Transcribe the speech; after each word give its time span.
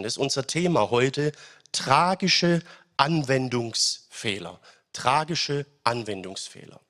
Das 0.00 0.14
ist 0.14 0.18
unser 0.18 0.46
Thema 0.46 0.90
heute, 0.90 1.32
tragische 1.72 2.62
Anwendungsfehler. 2.96 4.60
Tragische 4.92 5.66
Anwendungsfehler. 5.84 6.80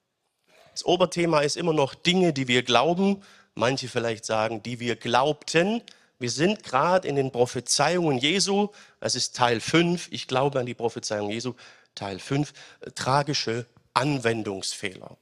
Das 0.72 0.84
Oberthema 0.84 1.40
ist 1.40 1.56
immer 1.56 1.72
noch 1.72 1.94
Dinge, 1.94 2.32
die 2.32 2.48
wir 2.48 2.62
glauben. 2.62 3.22
Manche 3.54 3.88
vielleicht 3.88 4.24
sagen, 4.24 4.62
die 4.62 4.80
wir 4.80 4.96
glaubten. 4.96 5.82
Wir 6.18 6.30
sind 6.30 6.62
gerade 6.62 7.08
in 7.08 7.16
den 7.16 7.32
Prophezeiungen 7.32 8.18
Jesu. 8.18 8.68
Das 9.00 9.14
ist 9.14 9.34
Teil 9.34 9.60
5. 9.60 10.08
Ich 10.12 10.28
glaube 10.28 10.60
an 10.60 10.66
die 10.66 10.74
Prophezeiung 10.74 11.30
Jesu. 11.30 11.54
Teil 11.94 12.18
5. 12.18 12.52
Tragische 12.94 13.66
Anwendungsfehler. 13.92 15.16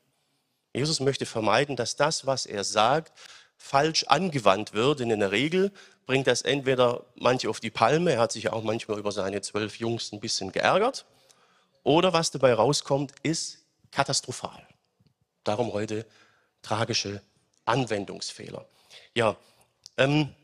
Jesus 0.73 1.01
möchte 1.01 1.27
vermeiden, 1.27 1.75
dass 1.75 1.97
das, 1.97 2.27
was 2.27 2.47
er 2.47 2.65
sagt, 2.65 3.13
falsch 3.57 4.05
angewandt 4.05 4.73
wird. 4.73 5.01
Und 5.01 5.11
in 5.11 5.21
der 5.21 5.33
Regel 5.33 5.73
bringt 6.11 6.27
das 6.27 6.43
entweder 6.43 7.05
manche 7.15 7.49
auf 7.49 7.61
die 7.61 7.71
Palme, 7.71 8.15
er 8.15 8.19
hat 8.23 8.33
sich 8.33 8.51
auch 8.53 8.65
manchmal 8.65 8.99
über 8.99 9.13
seine 9.13 9.43
zwölf 9.43 9.77
Jungs 9.77 10.11
ein 10.11 10.19
bisschen 10.19 10.51
geärgert, 10.51 11.05
oder 11.85 12.13
was 12.13 12.33
dabei 12.33 12.53
rauskommt, 12.53 13.13
ist 13.23 13.59
katastrophal. 13.93 14.67
Darum 15.45 15.73
heute 15.73 16.05
tragische 16.63 17.23
Anwendungsfehler. 17.65 18.67
Ja, 19.15 19.37
ähm, 19.99 20.35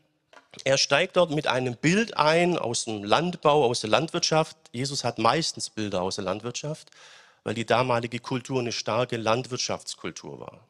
er 0.63 0.77
steigt 0.77 1.17
dort 1.17 1.31
mit 1.31 1.47
einem 1.47 1.75
Bild 1.75 2.15
ein 2.15 2.57
aus 2.57 2.85
dem 2.85 3.03
Landbau, 3.03 3.65
aus 3.65 3.81
der 3.81 3.89
Landwirtschaft. 3.89 4.55
Jesus 4.71 5.03
hat 5.03 5.19
meistens 5.19 5.69
Bilder 5.69 6.01
aus 6.01 6.15
der 6.15 6.23
Landwirtschaft, 6.23 6.91
weil 7.43 7.55
die 7.55 7.65
damalige 7.65 8.19
Kultur 8.19 8.61
eine 8.61 8.71
starke 8.71 9.17
Landwirtschaftskultur 9.17 10.39
war. 10.39 10.65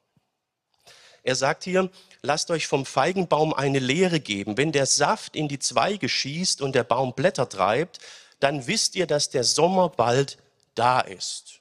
Er 1.27 1.35
sagt 1.35 1.65
hier, 1.65 1.89
lasst 2.21 2.49
euch 2.51 2.67
vom 2.67 2.85
Feigenbaum 2.85 3.53
eine 3.53 3.79
Lehre 3.79 4.21
geben. 4.21 4.55
Wenn 4.55 4.71
der 4.71 4.85
Saft 4.85 5.35
in 5.35 5.49
die 5.49 5.59
Zweige 5.59 6.07
schießt 6.07 6.61
und 6.61 6.73
der 6.73 6.85
Baum 6.85 7.13
Blätter 7.15 7.49
treibt, 7.49 7.99
dann 8.39 8.65
wisst 8.65 8.95
ihr, 8.95 9.07
dass 9.07 9.29
der 9.29 9.43
Sommer 9.43 9.89
bald 9.89 10.37
da 10.73 11.01
ist. 11.01 11.59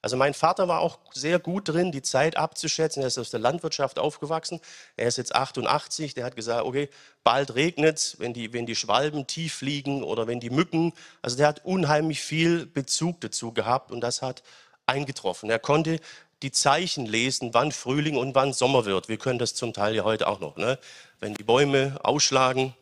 Also 0.00 0.16
mein 0.16 0.32
Vater 0.32 0.66
war 0.66 0.80
auch 0.80 0.98
sehr 1.12 1.38
gut 1.38 1.68
drin, 1.68 1.92
die 1.92 2.00
Zeit 2.00 2.38
abzuschätzen. 2.38 3.02
Er 3.02 3.08
ist 3.08 3.18
aus 3.18 3.28
der 3.28 3.40
Landwirtschaft 3.40 3.98
aufgewachsen. 3.98 4.62
Er 4.96 5.08
ist 5.08 5.18
jetzt 5.18 5.34
88. 5.34 6.14
Der 6.14 6.24
hat 6.24 6.36
gesagt, 6.36 6.64
okay, 6.64 6.88
bald 7.22 7.54
regnet 7.54 7.98
es, 7.98 8.18
wenn 8.18 8.32
die, 8.32 8.54
wenn 8.54 8.64
die 8.64 8.76
Schwalben 8.76 9.26
tief 9.26 9.52
fliegen 9.52 10.04
oder 10.04 10.26
wenn 10.26 10.40
die 10.40 10.48
Mücken. 10.48 10.94
Also 11.20 11.36
der 11.36 11.48
hat 11.48 11.66
unheimlich 11.66 12.22
viel 12.22 12.64
Bezug 12.64 13.20
dazu 13.20 13.52
gehabt 13.52 13.90
und 13.90 14.00
das 14.00 14.22
hat 14.22 14.42
eingetroffen. 14.86 15.50
Er 15.50 15.58
konnte 15.58 16.00
die 16.42 16.52
Zeichen 16.52 17.06
lesen, 17.06 17.52
wann 17.52 17.72
Frühling 17.72 18.16
und 18.16 18.34
wann 18.34 18.52
Sommer 18.52 18.84
wird. 18.84 19.08
Wir 19.08 19.18
können 19.18 19.38
das 19.38 19.54
zum 19.54 19.72
Teil 19.72 19.94
ja 19.94 20.04
heute 20.04 20.26
auch 20.26 20.40
noch. 20.40 20.56
Ne? 20.56 20.78
Wenn 21.18 21.34
die 21.34 21.44
Bäume 21.44 21.98
ausschlagen 22.02 22.74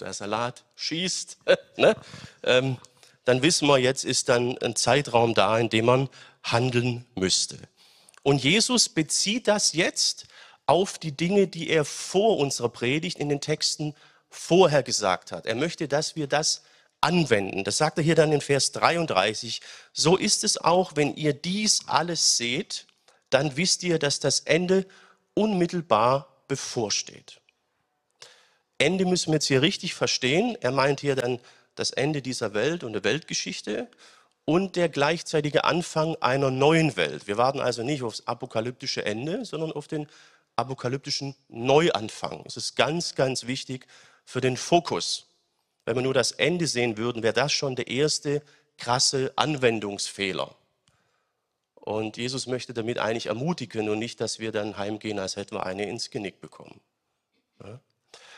der 0.00 0.12
Salat 0.12 0.64
schießt, 0.76 1.38
ne? 1.76 1.94
ähm, 2.42 2.78
dann 3.24 3.42
wissen 3.42 3.68
wir, 3.68 3.78
jetzt 3.78 4.04
ist 4.04 4.28
dann 4.28 4.56
ein 4.58 4.76
Zeitraum 4.76 5.34
da, 5.34 5.58
in 5.58 5.68
dem 5.68 5.86
man 5.86 6.08
handeln 6.42 7.04
müsste. 7.14 7.58
Und 8.22 8.42
Jesus 8.42 8.88
bezieht 8.88 9.48
das 9.48 9.72
jetzt 9.72 10.26
auf 10.66 10.98
die 10.98 11.12
Dinge, 11.12 11.46
die 11.46 11.68
er 11.68 11.84
vor 11.84 12.38
unserer 12.38 12.68
Predigt 12.68 13.18
in 13.18 13.28
den 13.28 13.40
Texten 13.40 13.94
vorher 14.30 14.82
gesagt 14.82 15.32
hat. 15.32 15.46
Er 15.46 15.54
möchte, 15.54 15.88
dass 15.88 16.16
wir 16.16 16.26
das 16.26 16.62
anwenden. 17.04 17.64
Das 17.64 17.76
sagt 17.76 17.98
er 17.98 18.04
hier 18.04 18.14
dann 18.14 18.32
in 18.32 18.40
Vers 18.40 18.72
33. 18.72 19.60
So 19.92 20.16
ist 20.16 20.42
es 20.42 20.56
auch, 20.58 20.92
wenn 20.96 21.14
ihr 21.14 21.34
dies 21.34 21.82
alles 21.86 22.36
seht, 22.36 22.86
dann 23.30 23.56
wisst 23.56 23.82
ihr, 23.82 23.98
dass 23.98 24.20
das 24.20 24.40
Ende 24.40 24.86
unmittelbar 25.34 26.28
bevorsteht. 26.48 27.40
Ende 28.78 29.04
müssen 29.04 29.28
wir 29.28 29.34
jetzt 29.34 29.46
hier 29.46 29.62
richtig 29.62 29.94
verstehen. 29.94 30.56
Er 30.60 30.72
meint 30.72 31.00
hier 31.00 31.14
dann 31.14 31.40
das 31.74 31.90
Ende 31.90 32.22
dieser 32.22 32.54
Welt 32.54 32.84
und 32.84 32.94
der 32.94 33.04
Weltgeschichte 33.04 33.88
und 34.44 34.76
der 34.76 34.88
gleichzeitige 34.88 35.64
Anfang 35.64 36.16
einer 36.16 36.50
neuen 36.50 36.96
Welt. 36.96 37.26
Wir 37.26 37.36
warten 37.36 37.60
also 37.60 37.82
nicht 37.82 38.02
aufs 38.02 38.26
apokalyptische 38.26 39.04
Ende, 39.04 39.44
sondern 39.44 39.72
auf 39.72 39.88
den 39.88 40.06
apokalyptischen 40.56 41.34
Neuanfang. 41.48 42.44
Es 42.46 42.56
ist 42.56 42.76
ganz, 42.76 43.14
ganz 43.14 43.46
wichtig 43.46 43.86
für 44.24 44.40
den 44.40 44.56
Fokus. 44.56 45.26
Wenn 45.84 45.96
wir 45.96 46.02
nur 46.02 46.14
das 46.14 46.32
Ende 46.32 46.66
sehen 46.66 46.96
würden, 46.96 47.22
wäre 47.22 47.34
das 47.34 47.52
schon 47.52 47.76
der 47.76 47.88
erste 47.88 48.42
krasse 48.78 49.32
Anwendungsfehler. 49.36 50.54
Und 51.74 52.16
Jesus 52.16 52.46
möchte 52.46 52.72
damit 52.72 52.98
eigentlich 52.98 53.26
ermutigen 53.26 53.88
und 53.90 53.98
nicht, 53.98 54.20
dass 54.20 54.38
wir 54.38 54.52
dann 54.52 54.78
heimgehen, 54.78 55.18
als 55.18 55.36
hätten 55.36 55.54
wir 55.54 55.66
eine 55.66 55.86
ins 55.86 56.10
Genick 56.10 56.40
bekommen. 56.40 56.80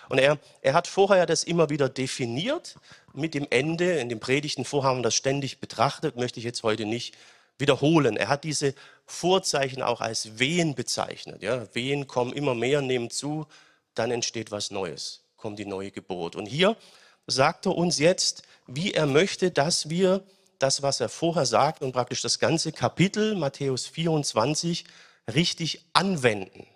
Und 0.08 0.18
er, 0.18 0.38
er 0.62 0.74
hat 0.74 0.88
vorher 0.88 1.26
das 1.26 1.44
immer 1.44 1.70
wieder 1.70 1.88
definiert 1.88 2.76
mit 3.12 3.34
dem 3.34 3.46
Ende. 3.50 3.98
In 3.98 4.08
den 4.08 4.20
Predigten 4.20 4.64
vorher 4.64 4.90
haben 4.90 4.98
wir 4.98 5.04
das 5.04 5.14
ständig 5.14 5.60
betrachtet, 5.60 6.16
möchte 6.16 6.40
ich 6.40 6.44
jetzt 6.44 6.62
heute 6.64 6.86
nicht 6.86 7.16
wiederholen. 7.58 8.16
Er 8.16 8.28
hat 8.28 8.44
diese 8.44 8.74
Vorzeichen 9.06 9.82
auch 9.82 10.00
als 10.00 10.38
Wehen 10.38 10.74
bezeichnet. 10.74 11.42
Ja? 11.42 11.72
Wehen 11.74 12.06
kommen 12.06 12.32
immer 12.32 12.54
mehr, 12.54 12.82
nehmen 12.82 13.10
zu, 13.10 13.46
dann 13.94 14.10
entsteht 14.10 14.50
was 14.50 14.70
Neues, 14.70 15.22
kommt 15.36 15.58
die 15.58 15.66
neue 15.66 15.90
Geburt. 15.90 16.36
Und 16.36 16.46
hier 16.46 16.76
sagt 17.26 17.66
er 17.66 17.76
uns 17.76 17.98
jetzt, 17.98 18.42
wie 18.66 18.92
er 18.92 19.06
möchte, 19.06 19.50
dass 19.50 19.90
wir 19.90 20.24
das, 20.58 20.82
was 20.82 21.00
er 21.00 21.08
vorher 21.08 21.46
sagt 21.46 21.82
und 21.82 21.92
praktisch 21.92 22.22
das 22.22 22.38
ganze 22.38 22.72
Kapitel 22.72 23.34
Matthäus 23.34 23.86
24 23.86 24.84
richtig 25.32 25.84
anwenden. 25.92 26.66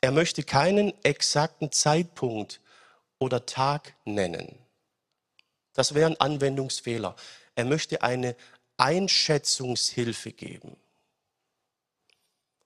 Er 0.00 0.12
möchte 0.12 0.42
keinen 0.42 0.92
exakten 1.04 1.72
Zeitpunkt 1.72 2.60
oder 3.18 3.46
Tag 3.46 3.94
nennen. 4.04 4.58
Das 5.72 5.94
wäre 5.94 6.10
ein 6.10 6.20
Anwendungsfehler. 6.20 7.16
Er 7.54 7.64
möchte 7.64 8.02
eine 8.02 8.36
Einschätzungshilfe 8.76 10.32
geben. 10.32 10.76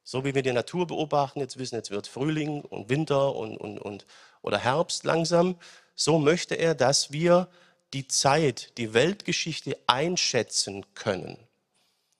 So 0.02 0.24
wie 0.24 0.34
wir 0.34 0.42
die 0.42 0.52
Natur 0.52 0.86
beobachten, 0.86 1.40
jetzt 1.40 1.56
wissen, 1.56 1.76
jetzt 1.76 1.90
wird 1.90 2.08
Frühling 2.08 2.62
und 2.62 2.88
Winter 2.88 3.34
und, 3.36 3.56
und, 3.56 3.78
und, 3.78 4.06
oder 4.42 4.58
Herbst 4.58 5.04
langsam, 5.04 5.56
so 5.94 6.18
möchte 6.18 6.54
er, 6.54 6.74
dass 6.74 7.12
wir 7.12 7.48
die 7.92 8.06
Zeit, 8.08 8.76
die 8.78 8.94
Weltgeschichte 8.94 9.76
einschätzen 9.86 10.86
können. 10.94 11.36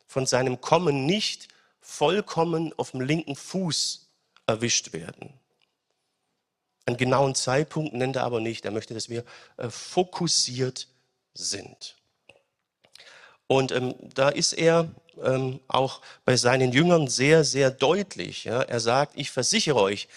Von 0.06 0.26
seinem 0.26 0.60
Kommen 0.60 1.06
nicht 1.06 1.48
vollkommen 1.80 2.72
auf 2.76 2.90
dem 2.90 3.00
linken 3.00 3.36
Fuß 3.36 4.08
erwischt 4.46 4.92
werden. 4.92 5.32
Einen 6.86 6.96
genauen 6.96 7.34
Zeitpunkt 7.34 7.94
nennt 7.94 8.16
er 8.16 8.24
aber 8.24 8.40
nicht. 8.40 8.64
Er 8.64 8.72
möchte, 8.72 8.94
dass 8.94 9.08
wir 9.08 9.24
äh, 9.56 9.70
fokussiert 9.70 10.88
sind. 11.34 11.96
Und 13.46 13.72
ähm, 13.72 13.94
da 14.14 14.28
ist 14.28 14.52
er 14.52 14.88
ähm, 15.22 15.60
auch 15.68 16.00
bei 16.24 16.36
seinen 16.36 16.72
Jüngern 16.72 17.08
sehr, 17.08 17.44
sehr 17.44 17.70
deutlich. 17.70 18.44
Ja? 18.44 18.62
Er 18.62 18.80
sagt, 18.80 19.12
ich 19.16 19.30
versichere 19.30 19.80
euch, 19.80 20.08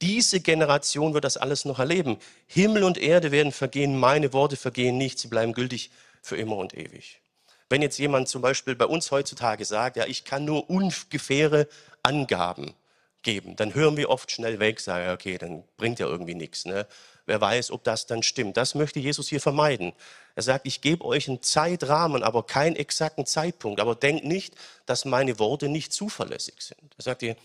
diese 0.00 0.40
Generation 0.40 1.14
wird 1.14 1.24
das 1.24 1.36
alles 1.36 1.64
noch 1.64 1.78
erleben. 1.78 2.18
Himmel 2.46 2.84
und 2.84 2.98
Erde 2.98 3.30
werden 3.30 3.52
vergehen, 3.52 3.98
meine 3.98 4.32
Worte 4.32 4.56
vergehen 4.56 4.96
nicht, 4.96 5.18
sie 5.18 5.28
bleiben 5.28 5.52
gültig 5.52 5.90
für 6.22 6.36
immer 6.36 6.56
und 6.56 6.74
ewig. 6.74 7.20
Wenn 7.68 7.82
jetzt 7.82 7.98
jemand 7.98 8.28
zum 8.28 8.40
Beispiel 8.40 8.74
bei 8.74 8.86
uns 8.86 9.10
heutzutage 9.10 9.64
sagt, 9.64 9.96
ja, 9.96 10.06
ich 10.06 10.24
kann 10.24 10.44
nur 10.44 10.70
ungefähre 10.70 11.68
Angaben 12.02 12.74
geben, 13.22 13.56
dann 13.56 13.74
hören 13.74 13.96
wir 13.96 14.08
oft 14.08 14.30
schnell 14.30 14.58
weg, 14.58 14.80
sagen, 14.80 15.10
okay, 15.10 15.36
dann 15.36 15.64
bringt 15.76 15.98
ja 15.98 16.06
irgendwie 16.06 16.34
nichts. 16.34 16.64
Ne? 16.64 16.86
Wer 17.26 17.40
weiß, 17.40 17.72
ob 17.72 17.84
das 17.84 18.06
dann 18.06 18.22
stimmt. 18.22 18.56
Das 18.56 18.74
möchte 18.74 19.00
Jesus 19.00 19.28
hier 19.28 19.40
vermeiden. 19.40 19.92
Er 20.34 20.42
sagt, 20.42 20.66
ich 20.66 20.80
gebe 20.80 21.04
euch 21.04 21.28
einen 21.28 21.42
Zeitrahmen, 21.42 22.22
aber 22.22 22.44
keinen 22.44 22.76
exakten 22.76 23.26
Zeitpunkt. 23.26 23.80
Aber 23.80 23.94
denkt 23.94 24.24
nicht, 24.24 24.54
dass 24.86 25.04
meine 25.04 25.38
Worte 25.38 25.68
nicht 25.68 25.92
zuverlässig 25.92 26.54
sind. 26.60 26.94
Er 26.96 27.02
sagt 27.02 27.20
hier, 27.20 27.36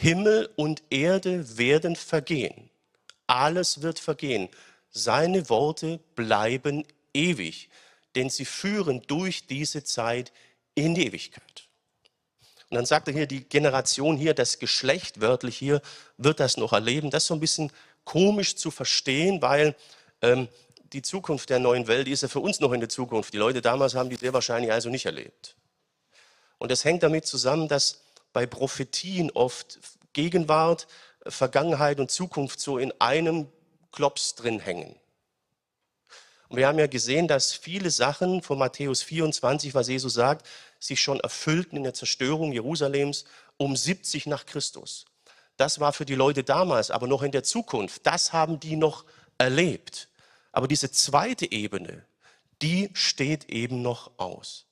Himmel 0.00 0.48
und 0.54 0.84
Erde 0.90 1.58
werden 1.58 1.96
vergehen. 1.96 2.70
Alles 3.26 3.82
wird 3.82 3.98
vergehen. 3.98 4.48
Seine 4.90 5.48
Worte 5.50 5.98
bleiben 6.14 6.84
ewig, 7.12 7.68
denn 8.14 8.30
sie 8.30 8.44
führen 8.44 9.02
durch 9.08 9.48
diese 9.48 9.82
Zeit 9.82 10.32
in 10.76 10.94
die 10.94 11.04
Ewigkeit. 11.04 11.68
Und 12.70 12.76
dann 12.76 12.86
sagt 12.86 13.08
er 13.08 13.14
hier, 13.14 13.26
die 13.26 13.42
Generation 13.42 14.16
hier, 14.16 14.34
das 14.34 14.60
Geschlecht 14.60 15.20
wörtlich 15.20 15.56
hier, 15.56 15.82
wird 16.16 16.38
das 16.38 16.58
noch 16.58 16.72
erleben. 16.72 17.10
Das 17.10 17.24
ist 17.24 17.28
so 17.28 17.34
ein 17.34 17.40
bisschen 17.40 17.72
komisch 18.04 18.54
zu 18.54 18.70
verstehen, 18.70 19.42
weil 19.42 19.74
ähm, 20.22 20.46
die 20.92 21.02
Zukunft 21.02 21.50
der 21.50 21.58
neuen 21.58 21.88
Welt, 21.88 22.06
die 22.06 22.12
ist 22.12 22.22
ja 22.22 22.28
für 22.28 22.40
uns 22.40 22.60
noch 22.60 22.72
in 22.72 22.78
der 22.78 22.88
Zukunft. 22.88 23.34
Die 23.34 23.38
Leute 23.38 23.62
damals 23.62 23.96
haben 23.96 24.10
die 24.10 24.16
sehr 24.16 24.32
wahrscheinlich 24.32 24.70
also 24.70 24.90
nicht 24.90 25.06
erlebt. 25.06 25.56
Und 26.58 26.70
das 26.70 26.84
hängt 26.84 27.02
damit 27.02 27.26
zusammen, 27.26 27.66
dass 27.66 28.02
bei 28.32 28.46
Prophetien 28.46 29.30
oft 29.30 29.78
Gegenwart, 30.12 30.86
Vergangenheit 31.26 32.00
und 32.00 32.10
Zukunft 32.10 32.60
so 32.60 32.78
in 32.78 32.92
einem 33.00 33.48
Klops 33.92 34.34
drin 34.34 34.60
hängen. 34.60 34.96
Und 36.48 36.56
wir 36.56 36.66
haben 36.66 36.78
ja 36.78 36.86
gesehen, 36.86 37.28
dass 37.28 37.52
viele 37.52 37.90
Sachen 37.90 38.42
von 38.42 38.58
Matthäus 38.58 39.02
24, 39.02 39.74
was 39.74 39.88
Jesus 39.88 40.14
sagt, 40.14 40.46
sich 40.80 41.00
schon 41.00 41.20
erfüllten 41.20 41.76
in 41.76 41.82
der 41.82 41.94
Zerstörung 41.94 42.52
Jerusalems 42.52 43.24
um 43.58 43.76
70 43.76 44.26
nach 44.26 44.46
Christus. 44.46 45.04
Das 45.58 45.80
war 45.80 45.92
für 45.92 46.06
die 46.06 46.14
Leute 46.14 46.44
damals, 46.44 46.90
aber 46.90 47.06
noch 47.06 47.22
in 47.22 47.32
der 47.32 47.42
Zukunft. 47.42 48.06
Das 48.06 48.32
haben 48.32 48.60
die 48.60 48.76
noch 48.76 49.04
erlebt. 49.36 50.08
Aber 50.52 50.68
diese 50.68 50.90
zweite 50.90 51.50
Ebene, 51.50 52.04
die 52.62 52.90
steht 52.94 53.50
eben 53.50 53.82
noch 53.82 54.12
aus. 54.16 54.66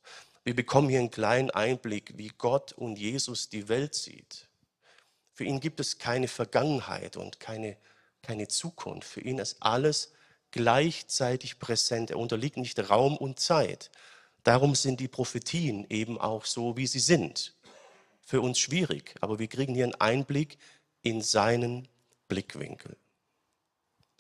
Wir 0.46 0.54
bekommen 0.54 0.88
hier 0.88 1.00
einen 1.00 1.10
kleinen 1.10 1.50
Einblick, 1.50 2.16
wie 2.18 2.30
Gott 2.38 2.72
und 2.72 3.00
Jesus 3.00 3.48
die 3.48 3.68
Welt 3.68 3.96
sieht. 3.96 4.46
Für 5.32 5.42
ihn 5.42 5.58
gibt 5.58 5.80
es 5.80 5.98
keine 5.98 6.28
Vergangenheit 6.28 7.16
und 7.16 7.40
keine, 7.40 7.76
keine 8.22 8.46
Zukunft. 8.46 9.08
Für 9.08 9.20
ihn 9.22 9.40
ist 9.40 9.56
alles 9.58 10.12
gleichzeitig 10.52 11.58
präsent. 11.58 12.12
Er 12.12 12.20
unterliegt 12.20 12.58
nicht 12.58 12.78
Raum 12.88 13.16
und 13.16 13.40
Zeit. 13.40 13.90
Darum 14.44 14.76
sind 14.76 15.00
die 15.00 15.08
Prophetien 15.08 15.84
eben 15.90 16.16
auch 16.16 16.44
so, 16.44 16.76
wie 16.76 16.86
sie 16.86 17.00
sind. 17.00 17.56
Für 18.20 18.40
uns 18.40 18.60
schwierig, 18.60 19.16
aber 19.20 19.40
wir 19.40 19.48
kriegen 19.48 19.74
hier 19.74 19.82
einen 19.82 19.96
Einblick 19.96 20.58
in 21.02 21.22
seinen 21.22 21.88
Blickwinkel. 22.28 22.96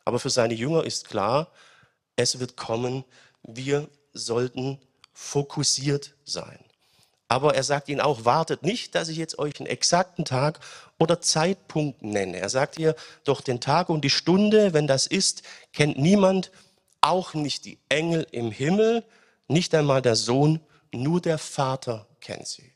Aber 0.04 0.18
für 0.18 0.30
seine 0.30 0.54
Jünger 0.54 0.82
ist 0.82 1.06
klar, 1.06 1.52
es 2.16 2.40
wird 2.40 2.56
kommen, 2.56 3.04
wir 3.44 3.88
sollten 4.12 4.80
fokussiert 5.16 6.14
sein. 6.26 6.58
Aber 7.26 7.54
er 7.54 7.62
sagt 7.62 7.88
ihnen 7.88 8.02
auch, 8.02 8.26
wartet 8.26 8.62
nicht, 8.62 8.94
dass 8.94 9.08
ich 9.08 9.16
jetzt 9.16 9.38
euch 9.38 9.58
einen 9.58 9.66
exakten 9.66 10.26
Tag 10.26 10.60
oder 10.98 11.22
Zeitpunkt 11.22 12.02
nenne. 12.02 12.38
Er 12.38 12.50
sagt 12.50 12.78
ihr, 12.78 12.94
doch 13.24 13.40
den 13.40 13.60
Tag 13.60 13.88
und 13.88 14.02
die 14.02 14.10
Stunde, 14.10 14.74
wenn 14.74 14.86
das 14.86 15.06
ist, 15.06 15.42
kennt 15.72 15.98
niemand, 15.98 16.52
auch 17.00 17.32
nicht 17.32 17.64
die 17.64 17.78
Engel 17.88 18.26
im 18.30 18.50
Himmel, 18.50 19.04
nicht 19.48 19.74
einmal 19.74 20.02
der 20.02 20.16
Sohn, 20.16 20.60
nur 20.92 21.20
der 21.20 21.38
Vater 21.38 22.06
kennt 22.20 22.46
sie. 22.46 22.74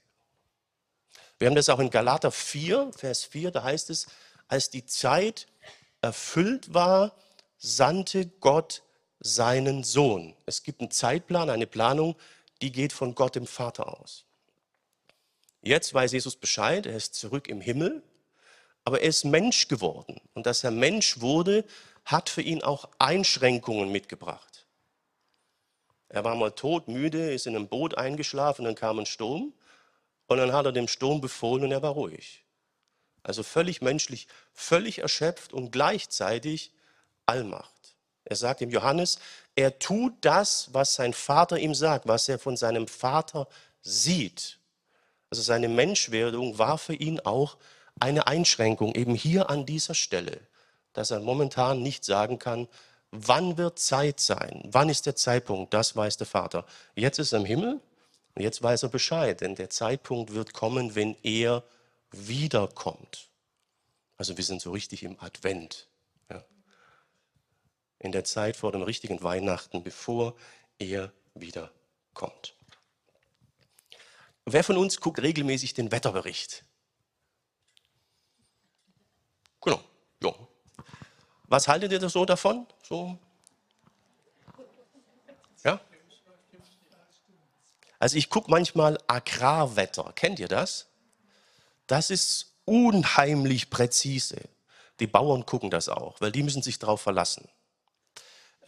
Wir 1.39 1.47
haben 1.47 1.55
das 1.55 1.69
auch 1.69 1.79
in 1.79 1.91
Galater 1.91 2.33
4, 2.33 2.91
Vers 2.97 3.25
4, 3.25 3.51
da 3.51 3.63
heißt 3.63 3.91
es, 3.91 4.07
als 4.49 4.71
die 4.71 4.87
Zeit 4.87 5.47
erfüllt 6.01 6.73
war, 6.73 7.13
sandte 7.59 8.27
Gott 8.27 8.83
seinen 9.21 9.85
Sohn. 9.85 10.35
Es 10.47 10.63
gibt 10.63 10.81
einen 10.81 10.91
Zeitplan, 10.91 11.51
eine 11.51 11.67
Planung, 11.67 12.17
die 12.63 12.73
geht 12.73 12.93
von 12.93 13.15
Gott 13.15 13.37
dem 13.37 13.47
Vater 13.47 14.01
aus. 14.01 14.25
Jetzt 15.63 15.93
weiß 15.93 16.13
Jesus 16.13 16.37
Bescheid, 16.37 16.87
er 16.87 16.97
ist 16.97 17.15
zurück 17.15 17.49
im 17.49 17.61
Himmel, 17.61 18.03
aber 18.85 19.03
er 19.03 19.09
ist 19.09 19.25
Mensch 19.25 19.69
geworden. 19.69 20.21
Und 20.33 20.47
dass 20.47 20.65
er 20.65 20.71
Mensch 20.71 21.21
wurde, 21.21 21.65
hat 22.05 22.31
für 22.31 22.43
ihn 22.43 22.63
auch 22.63 22.89
Einschränkungen 22.99 23.93
mitgebracht. 23.93 24.67
Er 26.09 26.25
war 26.25 26.35
mal 26.35 26.51
tot, 26.51 26.89
müde, 26.89 27.33
ist 27.33 27.47
in 27.47 27.55
einem 27.55 27.69
Boot 27.69 27.97
eingeschlafen, 27.97 28.65
dann 28.65 28.75
kam 28.75 28.99
ein 28.99 29.07
Sturm 29.07 29.53
und 30.27 30.39
dann 30.39 30.53
hat 30.53 30.65
er 30.65 30.73
dem 30.73 30.89
Sturm 30.89 31.21
befohlen 31.21 31.65
und 31.65 31.73
er 31.73 31.83
war 31.83 31.93
ruhig. 31.93 32.45
Also 33.23 33.43
völlig 33.43 33.83
menschlich, 33.83 34.27
völlig 34.53 35.01
erschöpft 35.01 35.53
und 35.53 35.71
gleichzeitig 35.71 36.73
Allmacht. 37.27 37.80
Er 38.31 38.37
sagt 38.37 38.61
ihm 38.61 38.71
Johannes, 38.71 39.19
er 39.57 39.81
tut 39.81 40.15
das, 40.21 40.71
was 40.73 40.95
sein 40.95 41.13
Vater 41.13 41.59
ihm 41.59 41.75
sagt, 41.75 42.07
was 42.07 42.29
er 42.29 42.39
von 42.39 42.57
seinem 42.57 42.87
Vater 42.87 43.49
sieht. 43.83 44.61
Also 45.31 45.43
seine 45.43 45.69
Menschwerdung 45.69 46.57
war 46.57 46.79
für 46.79 46.95
ihn 46.95 47.19
auch 47.19 47.57
eine 47.99 48.29
Einschränkung, 48.29 48.95
eben 48.95 49.17
hier 49.17 49.51
an 49.51 49.67
dieser 49.67 49.95
Stelle, 49.95 50.41
dass 50.93 51.11
er 51.11 51.19
momentan 51.19 51.83
nicht 51.83 52.05
sagen 52.05 52.39
kann, 52.39 52.69
wann 53.11 53.59
wird 53.59 53.81
Zeit 53.81 54.21
sein, 54.21 54.63
wann 54.65 54.89
ist 54.89 55.07
der 55.07 55.17
Zeitpunkt, 55.17 55.75
das 55.75 55.97
weiß 55.97 56.17
der 56.17 56.29
Vater. 56.29 56.65
Jetzt 56.95 57.19
ist 57.19 57.33
er 57.33 57.41
im 57.41 57.45
Himmel 57.45 57.81
und 58.37 58.43
jetzt 58.43 58.63
weiß 58.63 58.85
er 58.85 58.91
Bescheid, 58.91 59.41
denn 59.41 59.57
der 59.57 59.71
Zeitpunkt 59.71 60.35
wird 60.35 60.53
kommen, 60.53 60.95
wenn 60.95 61.17
er 61.25 61.65
wiederkommt. 62.13 63.29
Also 64.17 64.37
wir 64.37 64.45
sind 64.45 64.63
so 64.63 64.71
richtig 64.71 65.03
im 65.03 65.17
Advent. 65.19 65.90
In 68.01 68.13
der 68.13 68.25
Zeit 68.25 68.57
vor 68.57 68.73
dem 68.73 68.83
richtigen 68.83 69.23
Weihnachten, 69.23 69.85
bevor 69.85 70.35
er 70.79 71.13
wiederkommt. 71.35 72.55
Wer 74.47 74.65
von 74.65 74.79
uns 74.79 75.01
guckt 75.01 75.21
regelmäßig 75.21 75.75
den 75.75 75.93
Wetterbericht? 75.93 76.65
Genau, 79.61 79.81
ja. 80.23 80.35
Was 81.45 81.69
haltet 81.69 81.93
ihr 81.93 82.09
so 82.09 82.25
davon? 82.25 82.67
So? 82.83 83.19
Ja? 85.63 85.79
Also 87.99 88.17
ich 88.17 88.31
gucke 88.31 88.51
manchmal 88.51 88.99
Agrarwetter. 89.07 90.13
Kennt 90.15 90.39
ihr 90.39 90.49
das? 90.49 90.89
Das 91.87 92.09
ist 92.09 92.55
unheimlich 92.65 93.69
präzise. 93.69 94.49
Die 95.01 95.07
Bauern 95.07 95.45
gucken 95.45 95.71
das 95.71 95.91
auch, 95.91 96.19
weil 96.21 96.33
die 96.33 96.43
müssen 96.43 96.63
sich 96.63 96.79
darauf 96.79 97.03
verlassen. 97.03 97.47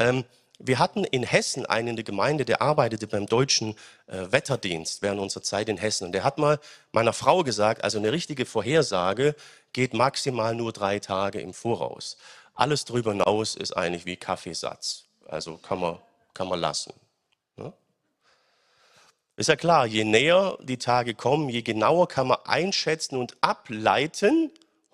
Ähm, 0.03 0.25
wir 0.59 0.79
hatten 0.79 1.05
in 1.05 1.23
Hessen 1.23 1.67
einen 1.67 1.89
in 1.89 1.97
der 1.97 2.05
Gemeinde, 2.05 2.45
der 2.45 2.61
arbeitete 2.61 3.07
beim 3.07 3.27
deutschen 3.27 3.75
äh, 4.07 4.31
Wetterdienst 4.31 5.03
während 5.03 5.21
unserer 5.21 5.43
Zeit 5.43 5.69
in 5.69 5.77
Hessen. 5.77 6.07
Und 6.07 6.13
der 6.13 6.25
hat 6.25 6.39
mal 6.39 6.59
meiner 6.93 7.13
Frau 7.13 7.43
gesagt, 7.43 7.83
also 7.85 7.99
eine 7.99 8.13
richtige 8.13 8.47
Vorhersage 8.47 9.35
geht 9.73 9.95
maximal 9.95 10.55
nur 10.55 10.73
drei 10.73 10.99
Tage 10.99 11.41
im 11.41 11.53
Voraus. 11.55 12.17
Alles 12.55 12.85
darüber 12.85 13.13
hinaus 13.13 13.55
ist 13.55 13.73
eigentlich 13.77 14.07
wie 14.07 14.17
Kaffeesatz. 14.17 15.05
Also 15.27 15.57
kann 15.57 15.81
man, 15.81 15.99
kann 16.35 16.49
man 16.49 16.61
lassen. 16.61 16.93
Ne? 17.57 17.73
Ist 19.37 19.49
ja 19.49 19.57
klar, 19.57 19.87
je 19.87 20.05
näher 20.05 20.59
die 20.61 20.79
Tage 20.79 21.15
kommen, 21.15 21.49
je 21.49 21.63
genauer 21.63 22.09
kann 22.09 22.27
man 22.27 22.39
einschätzen 22.45 23.17
und 23.17 23.37
ableiten, 23.41 24.51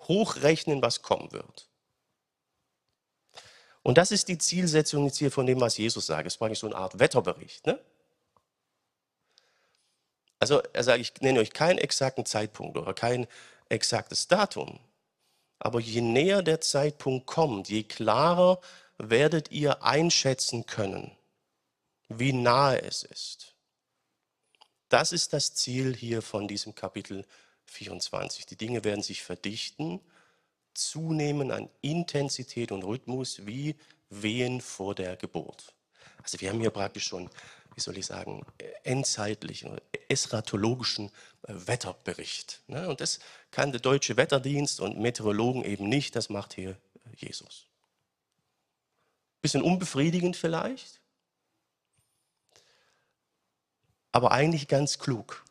hochrechnen, 0.07 0.81
was 0.81 1.01
kommen 1.01 1.31
wird. 1.31 1.68
Und 3.83 3.97
das 3.97 4.11
ist 4.11 4.27
die 4.27 4.37
Zielsetzung 4.37 5.05
jetzt 5.05 5.17
hier 5.17 5.31
von 5.31 5.45
dem, 5.45 5.61
was 5.61 5.77
Jesus 5.77 6.05
sagt. 6.05 6.27
Es 6.27 6.39
war 6.41 6.49
nicht 6.49 6.59
so 6.59 6.67
eine 6.67 6.75
Art 6.75 6.99
Wetterbericht. 6.99 7.65
Ne? 7.65 7.79
Also 10.39 10.61
er 10.73 10.83
sagt, 10.83 10.99
ich 10.99 11.13
nenne 11.21 11.39
euch 11.39 11.51
keinen 11.51 11.77
exakten 11.77 12.25
Zeitpunkt 12.25 12.77
oder 12.77 12.93
kein 12.93 13.27
exaktes 13.69 14.27
Datum. 14.27 14.79
Aber 15.59 15.79
je 15.79 16.01
näher 16.01 16.41
der 16.41 16.61
Zeitpunkt 16.61 17.27
kommt, 17.27 17.69
je 17.69 17.83
klarer 17.83 18.59
werdet 18.97 19.51
ihr 19.51 19.83
einschätzen 19.83 20.65
können, 20.65 21.11
wie 22.07 22.33
nahe 22.33 22.81
es 22.81 23.03
ist. 23.03 23.55
Das 24.87 25.11
ist 25.11 25.33
das 25.33 25.53
Ziel 25.53 25.95
hier 25.95 26.21
von 26.21 26.47
diesem 26.47 26.75
Kapitel 26.75 27.25
24. 27.65 28.45
Die 28.45 28.55
Dinge 28.55 28.83
werden 28.83 29.03
sich 29.03 29.21
verdichten 29.21 30.01
zunehmen 30.73 31.51
an 31.51 31.69
Intensität 31.81 32.71
und 32.71 32.83
Rhythmus 32.83 33.45
wie 33.45 33.75
Wehen 34.09 34.61
vor 34.61 34.95
der 34.95 35.15
Geburt. 35.15 35.73
Also 36.23 36.39
wir 36.41 36.49
haben 36.49 36.59
hier 36.59 36.71
praktisch 36.71 37.05
schon, 37.05 37.29
wie 37.75 37.81
soll 37.81 37.97
ich 37.97 38.05
sagen, 38.05 38.45
endzeitlichen, 38.83 39.79
eschatologischen 40.07 41.07
äh, 41.47 41.53
Wetterbericht. 41.53 42.61
Ne? 42.67 42.89
Und 42.89 43.01
das 43.01 43.19
kann 43.51 43.71
der 43.71 43.81
deutsche 43.81 44.17
Wetterdienst 44.17 44.79
und 44.79 44.99
Meteorologen 44.99 45.63
eben 45.63 45.87
nicht, 45.87 46.15
das 46.15 46.29
macht 46.29 46.53
hier 46.53 46.71
äh, 46.71 46.75
Jesus. 47.17 47.67
Bisschen 49.41 49.61
unbefriedigend 49.61 50.35
vielleicht, 50.35 50.99
aber 54.11 54.31
eigentlich 54.31 54.67
ganz 54.67 54.99
klug. 54.99 55.45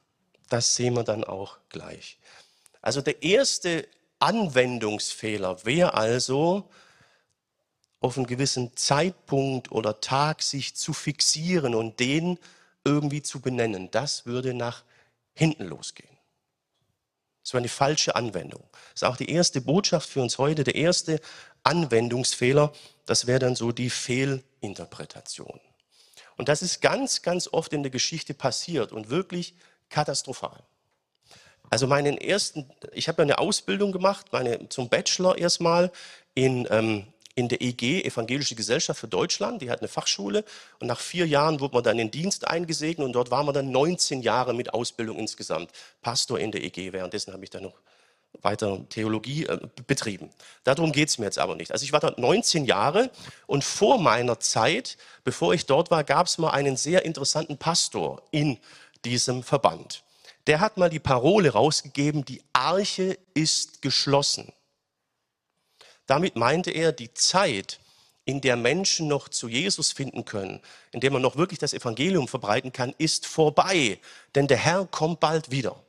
Das 0.50 0.76
sehen 0.76 0.94
wir 0.94 1.04
dann 1.04 1.24
auch 1.24 1.58
gleich. 1.68 2.18
Also 2.80 3.00
der 3.00 3.22
erste 3.22 3.86
Anwendungsfehler 4.18 5.64
wäre 5.64 5.94
also, 5.94 6.68
auf 8.00 8.16
einen 8.16 8.26
gewissen 8.26 8.76
Zeitpunkt 8.76 9.72
oder 9.72 10.00
Tag 10.00 10.42
sich 10.42 10.76
zu 10.76 10.92
fixieren 10.92 11.74
und 11.74 11.98
den 12.00 12.38
irgendwie 12.84 13.22
zu 13.22 13.40
benennen. 13.40 13.90
Das 13.90 14.24
würde 14.24 14.54
nach 14.54 14.84
hinten 15.34 15.64
losgehen. 15.64 16.16
Das 17.42 17.54
war 17.54 17.58
eine 17.58 17.68
falsche 17.68 18.14
Anwendung. 18.14 18.62
Das 18.72 19.02
ist 19.02 19.04
auch 19.04 19.16
die 19.16 19.30
erste 19.30 19.60
Botschaft 19.60 20.08
für 20.08 20.20
uns 20.20 20.38
heute, 20.38 20.64
der 20.64 20.74
erste 20.74 21.20
Anwendungsfehler. 21.62 22.72
Das 23.06 23.26
wäre 23.26 23.38
dann 23.38 23.56
so 23.56 23.72
die 23.72 23.90
Fehlinterpretation. 23.90 25.58
Und 26.36 26.48
das 26.48 26.62
ist 26.62 26.80
ganz, 26.80 27.22
ganz 27.22 27.48
oft 27.48 27.72
in 27.72 27.82
der 27.82 27.90
Geschichte 27.90 28.34
passiert 28.34 28.92
und 28.92 29.10
wirklich 29.10 29.54
katastrophal. 29.88 30.62
Also 31.70 31.86
meinen 31.86 32.16
ersten, 32.18 32.70
ich 32.92 33.08
habe 33.08 33.22
eine 33.22 33.38
Ausbildung 33.38 33.92
gemacht, 33.92 34.26
meine, 34.32 34.68
zum 34.68 34.88
Bachelor 34.88 35.36
erstmal 35.36 35.90
in, 36.34 36.66
ähm, 36.70 37.06
in 37.34 37.48
der 37.48 37.60
EG, 37.60 38.02
Evangelische 38.02 38.54
Gesellschaft 38.54 39.00
für 39.00 39.08
Deutschland. 39.08 39.62
Die 39.62 39.70
hat 39.70 39.80
eine 39.80 39.88
Fachschule 39.88 40.44
und 40.80 40.86
nach 40.86 41.00
vier 41.00 41.26
Jahren 41.26 41.60
wurde 41.60 41.74
man 41.74 41.84
dann 41.84 41.98
in 41.98 42.10
Dienst 42.10 42.48
eingesegnet 42.48 43.04
und 43.04 43.12
dort 43.12 43.30
war 43.30 43.44
man 43.44 43.54
dann 43.54 43.70
19 43.70 44.22
Jahre 44.22 44.54
mit 44.54 44.74
Ausbildung 44.74 45.18
insgesamt. 45.18 45.70
Pastor 46.02 46.38
in 46.38 46.52
der 46.52 46.64
EG. 46.64 46.92
Währenddessen 46.92 47.32
habe 47.32 47.44
ich 47.44 47.50
dann 47.50 47.64
noch 47.64 47.74
weiter 48.42 48.88
Theologie 48.88 49.46
äh, 49.46 49.58
betrieben. 49.86 50.30
Darum 50.64 50.92
geht 50.92 51.08
es 51.08 51.18
mir 51.18 51.26
jetzt 51.26 51.38
aber 51.38 51.54
nicht. 51.54 51.72
Also 51.72 51.84
ich 51.84 51.92
war 51.92 52.00
dort 52.00 52.18
19 52.18 52.64
Jahre 52.64 53.10
und 53.46 53.64
vor 53.64 53.98
meiner 53.98 54.40
Zeit, 54.40 54.96
bevor 55.24 55.54
ich 55.54 55.66
dort 55.66 55.90
war, 55.90 56.04
gab 56.04 56.26
es 56.26 56.38
mal 56.38 56.50
einen 56.50 56.76
sehr 56.76 57.04
interessanten 57.04 57.56
Pastor 57.56 58.22
in 58.30 58.58
diesem 59.04 59.42
Verband 59.42 60.02
der 60.48 60.60
hat 60.60 60.78
mal 60.78 60.88
die 60.88 60.98
Parole 60.98 61.50
rausgegeben, 61.50 62.24
die 62.24 62.42
Arche 62.54 63.18
ist 63.34 63.82
geschlossen. 63.82 64.52
Damit 66.06 66.36
meinte 66.36 66.70
er 66.70 66.90
die 66.90 67.12
Zeit, 67.12 67.80
in 68.24 68.40
der 68.40 68.56
Menschen 68.56 69.08
noch 69.08 69.28
zu 69.28 69.48
Jesus 69.48 69.92
finden 69.92 70.24
können, 70.24 70.60
in 70.92 71.00
der 71.00 71.10
man 71.10 71.22
noch 71.22 71.36
wirklich 71.36 71.58
das 71.58 71.72
Evangelium 71.72 72.28
verbreiten 72.28 72.72
kann, 72.72 72.94
ist 72.98 73.26
vorbei, 73.26 73.98
denn 74.34 74.46
der 74.46 74.58
Herr 74.58 74.86
kommt 74.86 75.20
bald 75.20 75.50
wieder. 75.50 75.82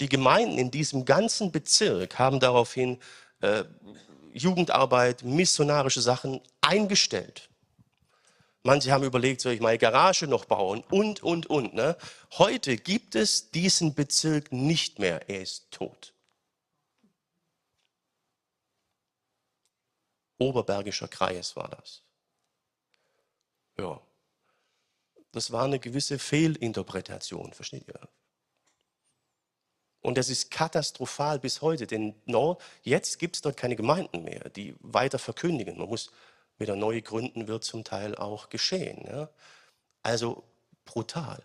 Die 0.00 0.08
Gemeinden 0.08 0.58
in 0.58 0.70
diesem 0.70 1.04
ganzen 1.04 1.52
Bezirk 1.52 2.18
haben 2.18 2.40
daraufhin 2.40 2.98
äh, 3.40 3.64
Jugendarbeit, 4.32 5.22
missionarische 5.24 6.00
Sachen 6.00 6.40
eingestellt. 6.60 7.47
Manche 8.68 8.92
haben 8.92 9.02
überlegt, 9.02 9.40
soll 9.40 9.54
ich 9.54 9.62
meine 9.62 9.78
Garage 9.78 10.26
noch 10.26 10.44
bauen 10.44 10.84
und, 10.90 11.22
und, 11.22 11.46
und. 11.46 11.72
Ne? 11.72 11.96
Heute 12.32 12.76
gibt 12.76 13.14
es 13.14 13.50
diesen 13.50 13.94
Bezirk 13.94 14.52
nicht 14.52 14.98
mehr. 14.98 15.26
Er 15.30 15.40
ist 15.40 15.70
tot. 15.70 16.12
Oberbergischer 20.36 21.08
Kreis 21.08 21.56
war 21.56 21.70
das. 21.70 22.02
Ja. 23.78 24.02
Das 25.32 25.50
war 25.50 25.64
eine 25.64 25.78
gewisse 25.78 26.18
Fehlinterpretation, 26.18 27.54
versteht 27.54 27.88
ihr? 27.88 28.06
Und 30.02 30.18
das 30.18 30.28
ist 30.28 30.50
katastrophal 30.50 31.38
bis 31.38 31.62
heute, 31.62 31.86
denn 31.86 32.14
jetzt 32.82 33.18
gibt 33.18 33.36
es 33.36 33.40
dort 33.40 33.56
keine 33.56 33.76
Gemeinden 33.76 34.24
mehr, 34.24 34.50
die 34.50 34.76
weiter 34.80 35.18
verkündigen. 35.18 35.78
Man 35.78 35.88
muss 35.88 36.10
wieder 36.58 36.76
neu 36.76 37.00
gründen, 37.00 37.48
wird 37.48 37.64
zum 37.64 37.84
Teil 37.84 38.14
auch 38.14 38.50
geschehen. 38.50 39.04
Ja? 39.06 39.28
Also 40.02 40.44
brutal. 40.84 41.42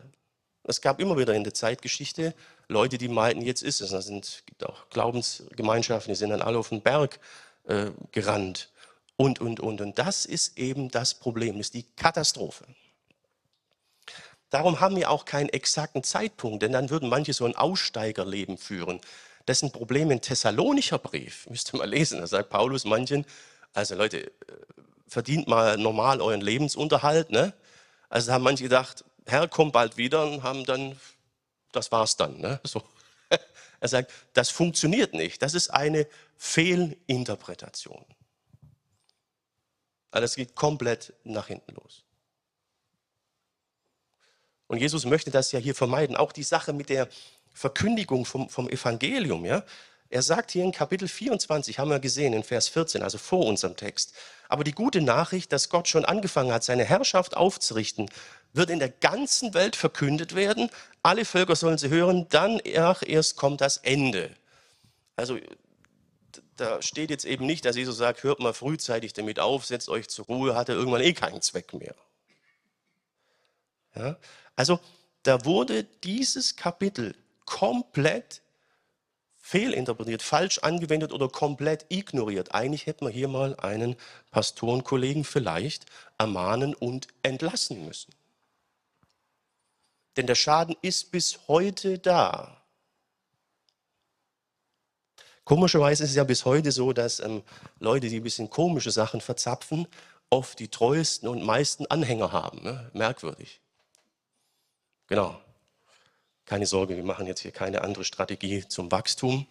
Es 0.63 0.81
gab 0.81 0.99
immer 0.99 1.17
wieder 1.17 1.33
in 1.33 1.43
der 1.43 1.53
Zeitgeschichte 1.53 2.33
Leute, 2.69 2.97
die 2.97 3.09
meinten, 3.09 3.43
jetzt 3.43 3.61
ist 3.61 3.81
es. 3.81 3.91
Es 3.91 4.43
gibt 4.45 4.65
auch 4.65 4.89
Glaubensgemeinschaften, 4.89 6.13
die 6.13 6.17
sind 6.17 6.29
dann 6.29 6.41
alle 6.41 6.57
auf 6.57 6.69
den 6.69 6.81
Berg 6.81 7.19
äh, 7.65 7.91
gerannt 8.11 8.71
und, 9.17 9.39
und, 9.39 9.59
und. 9.59 9.81
Und 9.81 9.99
das 9.99 10.25
ist 10.25 10.57
eben 10.57 10.89
das 10.89 11.13
Problem, 11.13 11.57
das 11.57 11.67
ist 11.67 11.73
die 11.73 11.85
Katastrophe. 11.95 12.65
Darum 14.49 14.79
haben 14.79 14.95
wir 14.95 15.09
auch 15.09 15.25
keinen 15.25 15.49
exakten 15.49 16.03
Zeitpunkt, 16.03 16.61
denn 16.61 16.71
dann 16.71 16.89
würden 16.89 17.09
manche 17.09 17.33
so 17.33 17.45
ein 17.45 17.55
Aussteigerleben 17.55 18.57
führen. 18.57 19.01
Das 19.45 19.57
ist 19.57 19.63
ein 19.63 19.71
Problem 19.71 20.11
im 20.11 20.21
Thessalonicher 20.21 20.99
Brief, 20.99 21.49
müsst 21.49 21.73
ihr 21.73 21.79
mal 21.79 21.89
lesen. 21.89 22.21
Da 22.21 22.27
sagt 22.27 22.49
Paulus 22.49 22.85
manchen, 22.85 23.25
also 23.73 23.95
Leute, 23.95 24.27
äh, 24.27 24.31
verdient 25.13 25.47
mal 25.47 25.77
normal 25.77 26.21
euren 26.21 26.41
Lebensunterhalt. 26.41 27.29
Ne? 27.29 27.53
Also 28.09 28.33
haben 28.33 28.43
manche 28.43 28.63
gedacht, 28.63 29.05
Herr, 29.25 29.47
komm 29.47 29.71
bald 29.71 29.95
wieder 29.95 30.25
und 30.25 30.43
haben 30.43 30.65
dann, 30.65 30.99
das 31.71 31.91
war's 31.91 32.17
dann. 32.17 32.39
Ne? 32.39 32.59
So. 32.63 32.83
Er 33.79 33.89
sagt, 33.89 34.13
das 34.31 34.49
funktioniert 34.49 35.13
nicht. 35.13 35.41
Das 35.41 35.53
ist 35.53 35.69
eine 35.69 36.07
Fehlinterpretation. 36.37 38.05
Also 40.09 40.21
das 40.21 40.35
geht 40.35 40.55
komplett 40.55 41.13
nach 41.25 41.47
hinten 41.47 41.73
los. 41.73 42.05
Und 44.67 44.77
Jesus 44.77 45.03
möchte 45.03 45.31
das 45.31 45.51
ja 45.51 45.59
hier 45.59 45.75
vermeiden. 45.75 46.15
Auch 46.15 46.31
die 46.31 46.43
Sache 46.43 46.71
mit 46.71 46.87
der 46.87 47.09
Verkündigung 47.53 48.23
vom, 48.23 48.47
vom 48.47 48.69
Evangelium. 48.69 49.43
Ja? 49.43 49.65
Er 50.13 50.21
sagt 50.21 50.51
hier 50.51 50.63
in 50.63 50.71
Kapitel 50.71 51.07
24, 51.07 51.79
haben 51.79 51.89
wir 51.89 51.97
gesehen, 51.97 52.33
in 52.33 52.43
Vers 52.43 52.67
14, 52.67 53.01
also 53.01 53.17
vor 53.17 53.47
unserem 53.47 53.75
Text. 53.75 54.13
Aber 54.47 54.63
die 54.63 54.71
gute 54.71 55.01
Nachricht, 55.01 55.51
dass 55.51 55.69
Gott 55.69 55.87
schon 55.87 56.05
angefangen 56.05 56.51
hat, 56.51 56.63
seine 56.63 56.85
Herrschaft 56.85 57.35
aufzurichten, 57.35 58.11
wird 58.53 58.69
in 58.69 58.77
der 58.77 58.89
ganzen 58.89 59.55
Welt 59.55 59.75
verkündet 59.75 60.35
werden. 60.35 60.69
Alle 61.01 61.25
Völker 61.25 61.55
sollen 61.55 61.79
sie 61.79 61.89
hören, 61.89 62.27
dann 62.29 62.59
erst 62.59 63.37
kommt 63.37 63.59
das 63.61 63.77
Ende. 63.77 64.29
Also 65.15 65.39
da 66.57 66.79
steht 66.83 67.09
jetzt 67.09 67.25
eben 67.25 67.47
nicht, 67.47 67.65
dass 67.65 67.75
Jesus 67.75 67.97
sagt, 67.97 68.21
hört 68.21 68.39
mal 68.39 68.53
frühzeitig 68.53 69.13
damit 69.13 69.39
auf, 69.39 69.65
setzt 69.65 69.89
euch 69.89 70.09
zur 70.09 70.25
Ruhe, 70.25 70.53
hat 70.53 70.69
er 70.69 70.75
irgendwann 70.75 71.01
eh 71.01 71.13
keinen 71.13 71.41
Zweck 71.41 71.73
mehr. 71.73 71.95
Ja? 73.95 74.19
Also 74.55 74.79
da 75.23 75.43
wurde 75.43 75.85
dieses 76.03 76.55
Kapitel 76.55 77.15
komplett 77.45 78.42
fehlinterpretiert, 79.43 80.23
falsch 80.23 80.59
angewendet 80.59 81.11
oder 81.11 81.27
komplett 81.27 81.85
ignoriert. 81.89 82.55
Eigentlich 82.55 82.85
hätten 82.85 83.05
wir 83.05 83.11
hier 83.11 83.27
mal 83.27 83.57
einen 83.57 83.97
Pastorenkollegen 84.31 85.25
vielleicht 85.25 85.85
ermahnen 86.17 86.73
und 86.73 87.09
entlassen 87.23 87.85
müssen. 87.85 88.15
Denn 90.15 90.27
der 90.27 90.35
Schaden 90.35 90.77
ist 90.81 91.11
bis 91.11 91.41
heute 91.49 91.99
da. 91.99 92.63
Komischerweise 95.43 96.05
ist 96.05 96.11
es 96.11 96.15
ja 96.15 96.23
bis 96.23 96.45
heute 96.45 96.71
so, 96.71 96.93
dass 96.93 97.19
ähm, 97.19 97.43
Leute, 97.79 98.07
die 98.07 98.21
ein 98.21 98.23
bisschen 98.23 98.49
komische 98.49 98.91
Sachen 98.91 99.19
verzapfen, 99.19 99.87
oft 100.29 100.57
die 100.57 100.69
treuesten 100.69 101.27
und 101.27 101.43
meisten 101.43 101.85
Anhänger 101.87 102.31
haben. 102.31 102.63
Ne? 102.63 102.89
Merkwürdig. 102.93 103.59
Genau. 105.07 105.37
Keine 106.45 106.65
Sorge, 106.65 106.95
wir 106.95 107.03
machen 107.03 107.25
jetzt 107.27 107.41
hier 107.41 107.51
keine 107.51 107.81
andere 107.81 108.03
Strategie 108.03 108.67
zum 108.67 108.91
Wachstum. 108.91 109.47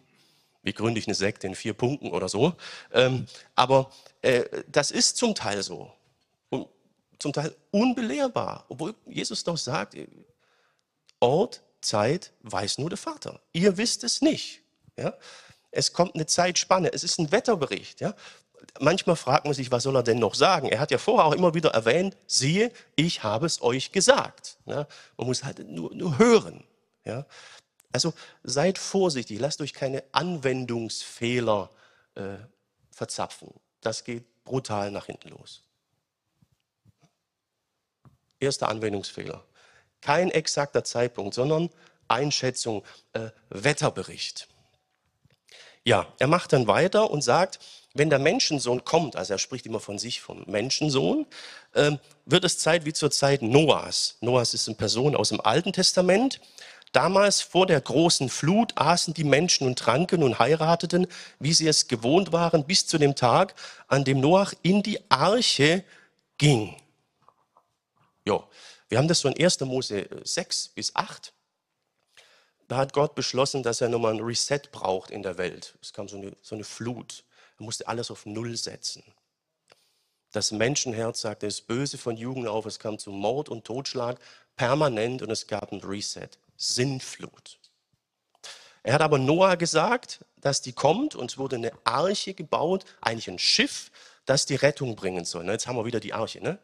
Wie 0.63 0.73
gründe 0.73 1.01
ich 1.01 1.07
eine 1.07 1.15
Sekte 1.15 1.47
in 1.47 1.55
vier 1.55 1.75
Punkten 1.75 2.11
oder 2.11 2.29
so. 2.29 2.55
Ähm, 2.93 3.27
aber 3.57 3.91
äh, 4.21 4.45
das 4.69 4.91
ist 4.91 5.17
zum 5.17 5.35
Teil 5.35 5.63
so. 5.63 5.93
Und 6.51 6.69
zum 7.19 7.33
Teil 7.33 7.55
unbelehrbar. 7.71 8.65
Obwohl 8.69 8.95
Jesus 9.07 9.43
doch 9.43 9.57
sagt, 9.57 9.97
Ort, 11.19 11.63
Zeit 11.81 12.33
weiß 12.43 12.79
nur 12.79 12.91
der 12.91 12.99
Vater. 12.99 13.41
Ihr 13.53 13.77
wisst 13.77 14.05
es 14.05 14.23
nicht. 14.23 14.61
Ja? 14.97 15.15
Es 15.71 15.93
kommt 15.93 16.15
eine 16.15 16.27
Zeitspanne. 16.27 16.93
Es 16.93 17.05
ist 17.05 17.19
ein 17.19 17.33
Wetterbericht. 17.33 18.01
Ja? 18.01 18.15
Manchmal 18.81 19.17
fragt 19.17 19.45
man 19.45 19.55
sich, 19.55 19.71
was 19.71 19.83
soll 19.83 19.97
er 19.97 20.03
denn 20.03 20.19
noch 20.19 20.35
sagen? 20.35 20.69
Er 20.69 20.81
hat 20.81 20.91
ja 20.91 20.99
vorher 20.99 21.27
auch 21.27 21.33
immer 21.33 21.55
wieder 21.55 21.71
erwähnt, 21.71 22.17
siehe, 22.27 22.73
ich 22.97 23.23
habe 23.23 23.47
es 23.47 23.63
euch 23.63 23.93
gesagt. 23.93 24.59
Ja? 24.67 24.87
Man 25.17 25.27
muss 25.27 25.45
halt 25.45 25.69
nur, 25.69 25.95
nur 25.95 26.19
hören. 26.19 26.65
Ja? 27.05 27.27
Also 27.93 28.15
seid 28.43 28.79
vorsichtig, 28.79 29.39
lasst 29.39 29.61
euch 29.61 29.75
keine 29.75 30.03
Anwendungsfehler 30.13 31.71
äh, 32.15 32.37
verzapfen. 32.91 33.53
Das 33.81 34.05
geht 34.05 34.25
brutal 34.45 34.91
nach 34.91 35.07
hinten 35.07 35.29
los. 35.29 35.63
Erster 38.41 38.69
Anwendungsfehler. 38.69 39.45
Kein 40.01 40.31
exakter 40.31 40.85
Zeitpunkt, 40.85 41.35
sondern 41.35 41.71
Einschätzung, 42.09 42.85
äh, 43.13 43.31
Wetterbericht. 43.51 44.49
Ja, 45.85 46.07
er 46.19 46.29
macht 46.29 46.53
dann 46.53 46.67
weiter 46.67 47.11
und 47.11 47.23
sagt, 47.23 47.59
wenn 47.95 48.09
der 48.09 48.19
Menschensohn 48.19 48.85
kommt, 48.85 49.17
also 49.17 49.35
er 49.35 49.39
spricht 49.39 49.67
immer 49.67 49.81
von 49.81 49.99
sich, 49.99 50.21
vom 50.21 50.45
Menschensohn, 50.47 51.27
äh, 51.73 51.93
wird 52.25 52.45
es 52.45 52.59
Zeit 52.59 52.85
wie 52.85 52.93
zur 52.93 53.11
Zeit 53.11 53.43
Noahs. 53.43 54.17
Noahs 54.21 54.55
ist 54.55 54.69
eine 54.69 54.77
Person 54.77 55.17
aus 55.17 55.31
dem 55.31 55.41
Alten 55.41 55.73
Testament. 55.73 56.41
Damals 56.93 57.41
vor 57.41 57.67
der 57.67 57.81
großen 57.81 58.29
Flut 58.29 58.73
aßen 58.77 59.15
die 59.15 59.25
Menschen 59.25 59.67
und 59.67 59.79
tranken 59.79 60.23
und 60.23 60.39
heirateten, 60.39 61.07
wie 61.39 61.55
sie 61.55 61.67
es 61.67 61.89
gewohnt 61.89 62.33
waren, 62.33 62.67
bis 62.67 62.87
zu 62.87 62.99
dem 62.99 63.15
Tag, 63.15 63.55
an 63.89 64.05
dem 64.05 64.21
Noach 64.21 64.53
in 64.63 64.83
die 64.83 65.01
Arche 65.11 65.85
ging. 66.37 66.77
Jo, 68.27 68.45
wir 68.89 68.99
haben 68.99 69.09
das 69.09 69.21
so 69.21 69.29
in 69.29 69.43
1. 69.43 69.61
Mose 69.61 70.07
6 70.23 70.69
bis 70.69 70.95
8. 70.95 71.33
Da 72.69 72.77
hat 72.77 72.93
Gott 72.93 73.15
beschlossen, 73.15 73.63
dass 73.63 73.81
er 73.81 73.89
nochmal 73.89 74.13
ein 74.13 74.21
Reset 74.21 74.61
braucht 74.71 75.11
in 75.11 75.23
der 75.23 75.39
Welt. 75.39 75.75
Es 75.81 75.95
kam 75.95 76.09
so 76.09 76.19
eine, 76.19 76.37
so 76.43 76.55
eine 76.55 76.65
Flut. 76.65 77.25
Er 77.59 77.65
musste 77.65 77.89
alles 77.89 78.11
auf 78.11 78.27
Null 78.27 78.57
setzen. 78.57 79.03
Das 80.33 80.53
Menschenherz 80.53 81.23
sagte, 81.23 81.47
es 81.47 81.61
böse 81.61 81.97
von 81.99 82.17
Jugend 82.17 82.49
auf. 82.49 82.67
Es 82.67 82.79
kam 82.79 82.99
zu 82.99 83.11
Mord 83.11 83.49
und 83.49 83.65
Totschlag 83.65 84.19
permanent 84.57 85.23
und 85.23 85.31
es 85.31 85.47
gab 85.47 85.73
ein 85.73 85.81
Reset. 85.81 86.29
Sinnflut. 86.63 87.59
Er 88.85 88.95
hat 88.95 89.03
aber 89.03 89.19
Noah 89.19 89.57
gesagt, 89.57 90.25
dass 90.37 90.61
die 90.61 90.73
kommt 90.73 91.15
und 91.15 91.31
es 91.31 91.39
wurde 91.39 91.57
eine 91.57 91.73
Arche 91.85 92.35
gebaut, 92.35 92.85
eigentlich 93.01 93.29
ein 93.29 93.39
Schiff, 93.39 93.91
das 94.27 94.47
die 94.47 94.55
Rettung 94.55 94.95
bringen 94.95 95.25
soll. 95.25 95.47
Jetzt 95.47 95.67
haben 95.67 95.77
wir 95.77 95.85
wieder 95.85 96.01
die 96.01 96.13
Arche. 96.13 96.41
Ne? 96.41 96.59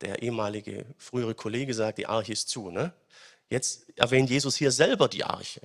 Der 0.00 0.22
ehemalige 0.22 0.86
frühere 0.98 1.34
Kollege 1.34 1.72
sagt, 1.72 1.98
die 1.98 2.06
Arche 2.06 2.32
ist 2.32 2.48
zu. 2.48 2.70
Ne? 2.70 2.92
Jetzt 3.48 3.86
erwähnt 3.96 4.28
Jesus 4.28 4.56
hier 4.56 4.70
selber 4.70 5.08
die 5.08 5.24
Arche. 5.24 5.62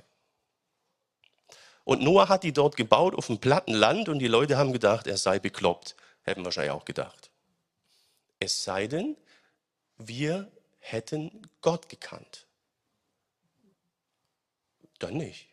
Und 1.84 2.02
Noah 2.02 2.28
hat 2.30 2.42
die 2.42 2.52
dort 2.52 2.76
gebaut 2.76 3.14
auf 3.14 3.26
dem 3.26 3.38
platten 3.38 3.74
Land 3.74 4.08
und 4.08 4.18
die 4.18 4.28
Leute 4.28 4.56
haben 4.56 4.72
gedacht, 4.72 5.06
er 5.06 5.18
sei 5.18 5.38
bekloppt. 5.38 5.94
Hätten 6.22 6.44
wahrscheinlich 6.44 6.72
auch 6.72 6.86
gedacht. 6.86 7.30
Es 8.40 8.64
sei 8.64 8.86
denn, 8.86 9.16
wir 9.98 10.50
hätten 10.78 11.46
Gott 11.60 11.90
gekannt. 11.90 12.46
Dann 15.04 15.18
nicht. 15.18 15.50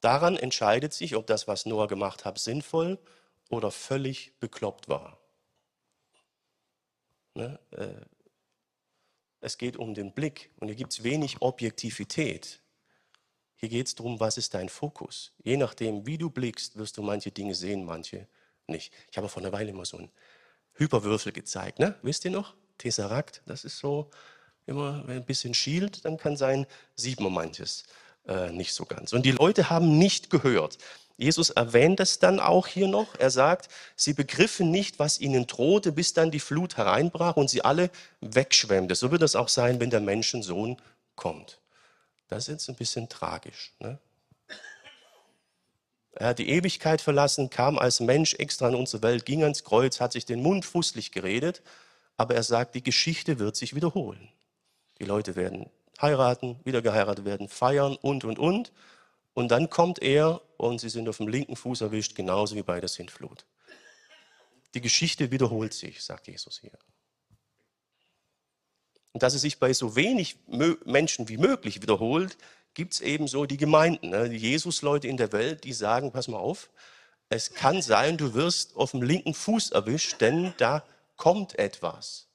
Daran 0.00 0.36
entscheidet 0.36 0.92
sich, 0.92 1.16
ob 1.16 1.26
das, 1.26 1.48
was 1.48 1.66
Noah 1.66 1.88
gemacht 1.88 2.24
hat, 2.24 2.38
sinnvoll 2.38 2.96
oder 3.50 3.72
völlig 3.72 4.38
bekloppt 4.38 4.88
war. 4.88 5.18
Ne? 7.34 7.58
Äh, 7.72 8.06
es 9.40 9.58
geht 9.58 9.76
um 9.76 9.94
den 9.94 10.12
Blick 10.12 10.52
und 10.60 10.68
hier 10.68 10.76
gibt 10.76 10.92
es 10.92 11.02
wenig 11.02 11.42
Objektivität. 11.42 12.60
Hier 13.56 13.68
geht 13.68 13.88
es 13.88 13.96
darum, 13.96 14.20
was 14.20 14.38
ist 14.38 14.54
dein 14.54 14.68
Fokus. 14.68 15.32
Je 15.42 15.56
nachdem, 15.56 16.06
wie 16.06 16.18
du 16.18 16.30
blickst, 16.30 16.76
wirst 16.76 16.96
du 16.98 17.02
manche 17.02 17.32
Dinge 17.32 17.56
sehen, 17.56 17.84
manche 17.84 18.28
nicht. 18.68 18.94
Ich 19.10 19.18
habe 19.18 19.28
vor 19.28 19.42
einer 19.42 19.52
Weile 19.52 19.70
immer 19.70 19.84
so 19.84 19.96
einen 19.96 20.12
Hyperwürfel 20.74 21.32
gezeigt. 21.32 21.80
Ne? 21.80 21.98
Wisst 22.02 22.24
ihr 22.26 22.30
noch? 22.30 22.54
Tesseract, 22.78 23.42
das 23.46 23.64
ist 23.64 23.78
so, 23.78 24.08
immer 24.66 25.04
ein 25.08 25.24
bisschen 25.24 25.54
schielt, 25.54 26.04
dann 26.04 26.16
kann 26.16 26.36
sein, 26.36 26.66
sieht 26.94 27.20
man 27.20 27.32
manches 27.32 27.84
äh, 28.26 28.50
nicht 28.50 28.72
so 28.72 28.84
ganz. 28.84 29.12
Und 29.12 29.24
die 29.24 29.32
Leute 29.32 29.70
haben 29.70 29.98
nicht 29.98 30.30
gehört. 30.30 30.78
Jesus 31.18 31.50
erwähnt 31.50 32.00
es 32.00 32.18
dann 32.18 32.40
auch 32.40 32.66
hier 32.66 32.88
noch. 32.88 33.14
Er 33.18 33.30
sagt, 33.30 33.68
sie 33.94 34.12
begriffen 34.12 34.70
nicht, 34.70 34.98
was 34.98 35.18
ihnen 35.18 35.46
drohte, 35.46 35.92
bis 35.92 36.12
dann 36.12 36.30
die 36.30 36.40
Flut 36.40 36.76
hereinbrach 36.76 37.36
und 37.36 37.48
sie 37.48 37.64
alle 37.64 37.90
wegschwemmte. 38.20 38.94
So 38.94 39.10
wird 39.10 39.22
es 39.22 39.34
auch 39.34 39.48
sein, 39.48 39.80
wenn 39.80 39.90
der 39.90 40.00
Menschensohn 40.00 40.76
kommt. 41.14 41.58
Das 42.28 42.44
ist 42.44 42.48
jetzt 42.48 42.68
ein 42.68 42.74
bisschen 42.74 43.08
tragisch. 43.08 43.72
Ne? 43.78 43.98
Er 46.12 46.28
hat 46.28 46.38
die 46.38 46.48
Ewigkeit 46.48 47.00
verlassen, 47.00 47.50
kam 47.50 47.78
als 47.78 48.00
Mensch 48.00 48.34
extra 48.34 48.68
in 48.68 48.74
unsere 48.74 49.02
Welt, 49.02 49.24
ging 49.24 49.42
ans 49.42 49.64
Kreuz, 49.64 50.00
hat 50.00 50.12
sich 50.12 50.24
den 50.24 50.42
Mund 50.42 50.64
fußlich 50.64 51.12
geredet, 51.12 51.62
aber 52.16 52.34
er 52.34 52.42
sagt, 52.42 52.74
die 52.74 52.82
Geschichte 52.82 53.38
wird 53.38 53.56
sich 53.56 53.74
wiederholen. 53.74 54.28
Die 54.98 55.04
Leute 55.04 55.36
werden 55.36 55.70
heiraten, 56.00 56.60
wieder 56.64 56.82
geheiratet 56.82 57.24
werden, 57.24 57.48
feiern 57.48 57.96
und, 57.96 58.24
und, 58.24 58.38
und. 58.38 58.72
Und 59.34 59.48
dann 59.50 59.68
kommt 59.68 60.02
er 60.02 60.40
und 60.56 60.80
sie 60.80 60.88
sind 60.88 61.08
auf 61.08 61.18
dem 61.18 61.28
linken 61.28 61.56
Fuß 61.56 61.82
erwischt, 61.82 62.14
genauso 62.14 62.56
wie 62.56 62.62
bei 62.62 62.80
der 62.80 62.88
Sintflut. 62.88 63.44
Die 64.74 64.80
Geschichte 64.80 65.30
wiederholt 65.30 65.74
sich, 65.74 66.02
sagt 66.02 66.26
Jesus 66.26 66.58
hier. 66.60 66.78
Und 69.12 69.22
dass 69.22 69.34
es 69.34 69.40
sich 69.40 69.58
bei 69.58 69.72
so 69.72 69.96
wenig 69.96 70.38
Menschen 70.84 71.28
wie 71.28 71.38
möglich 71.38 71.80
wiederholt, 71.80 72.36
gibt 72.74 72.92
es 72.92 73.00
eben 73.00 73.28
so 73.28 73.46
die 73.46 73.56
Gemeinden, 73.56 74.10
ne? 74.10 74.28
die 74.28 74.36
Jesus-Leute 74.36 75.08
in 75.08 75.16
der 75.16 75.32
Welt, 75.32 75.64
die 75.64 75.72
sagen, 75.72 76.12
pass 76.12 76.28
mal 76.28 76.38
auf, 76.38 76.70
es 77.30 77.54
kann 77.54 77.80
sein, 77.80 78.18
du 78.18 78.34
wirst 78.34 78.76
auf 78.76 78.90
dem 78.90 79.02
linken 79.02 79.32
Fuß 79.34 79.72
erwischt, 79.72 80.20
denn 80.20 80.52
da 80.58 80.84
kommt 81.16 81.58
etwas. 81.58 82.28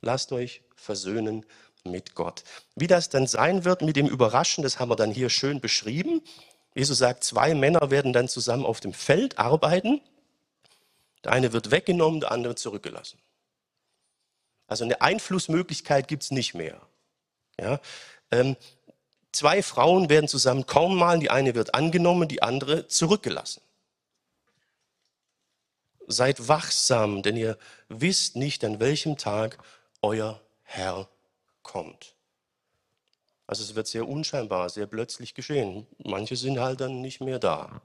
Lasst 0.00 0.32
euch 0.32 0.62
versöhnen 0.82 1.46
mit 1.84 2.14
Gott. 2.14 2.44
Wie 2.74 2.86
das 2.86 3.08
dann 3.08 3.26
sein 3.26 3.64
wird 3.64 3.82
mit 3.82 3.96
dem 3.96 4.06
Überraschen, 4.06 4.62
das 4.62 4.78
haben 4.78 4.90
wir 4.90 4.96
dann 4.96 5.10
hier 5.10 5.30
schön 5.30 5.60
beschrieben. 5.60 6.22
Jesus 6.74 6.98
sagt, 6.98 7.24
zwei 7.24 7.54
Männer 7.54 7.90
werden 7.90 8.12
dann 8.12 8.28
zusammen 8.28 8.64
auf 8.64 8.80
dem 8.80 8.92
Feld 8.92 9.38
arbeiten. 9.38 10.00
Der 11.24 11.32
eine 11.32 11.52
wird 11.52 11.70
weggenommen, 11.70 12.20
der 12.20 12.32
andere 12.32 12.54
zurückgelassen. 12.54 13.18
Also 14.66 14.84
eine 14.84 15.00
Einflussmöglichkeit 15.00 16.08
gibt 16.08 16.22
es 16.22 16.30
nicht 16.30 16.54
mehr. 16.54 16.80
Ja? 17.60 17.80
Ähm, 18.30 18.56
zwei 19.30 19.62
Frauen 19.62 20.08
werden 20.08 20.28
zusammen 20.28 20.66
Korn 20.66 20.94
malen, 20.94 21.20
die 21.20 21.30
eine 21.30 21.54
wird 21.54 21.74
angenommen, 21.74 22.28
die 22.28 22.42
andere 22.42 22.88
zurückgelassen. 22.88 23.60
Seid 26.06 26.48
wachsam, 26.48 27.22
denn 27.22 27.36
ihr 27.36 27.58
wisst 27.88 28.36
nicht, 28.36 28.64
an 28.64 28.80
welchem 28.80 29.16
Tag 29.16 29.58
euer 30.00 30.40
Herr 30.74 31.06
kommt. 31.62 32.16
Also 33.46 33.62
es 33.62 33.74
wird 33.74 33.86
sehr 33.86 34.08
unscheinbar, 34.08 34.70
sehr 34.70 34.86
plötzlich 34.86 35.34
geschehen. 35.34 35.86
Manche 35.98 36.34
sind 36.34 36.58
halt 36.58 36.80
dann 36.80 37.02
nicht 37.02 37.20
mehr 37.20 37.38
da. 37.38 37.82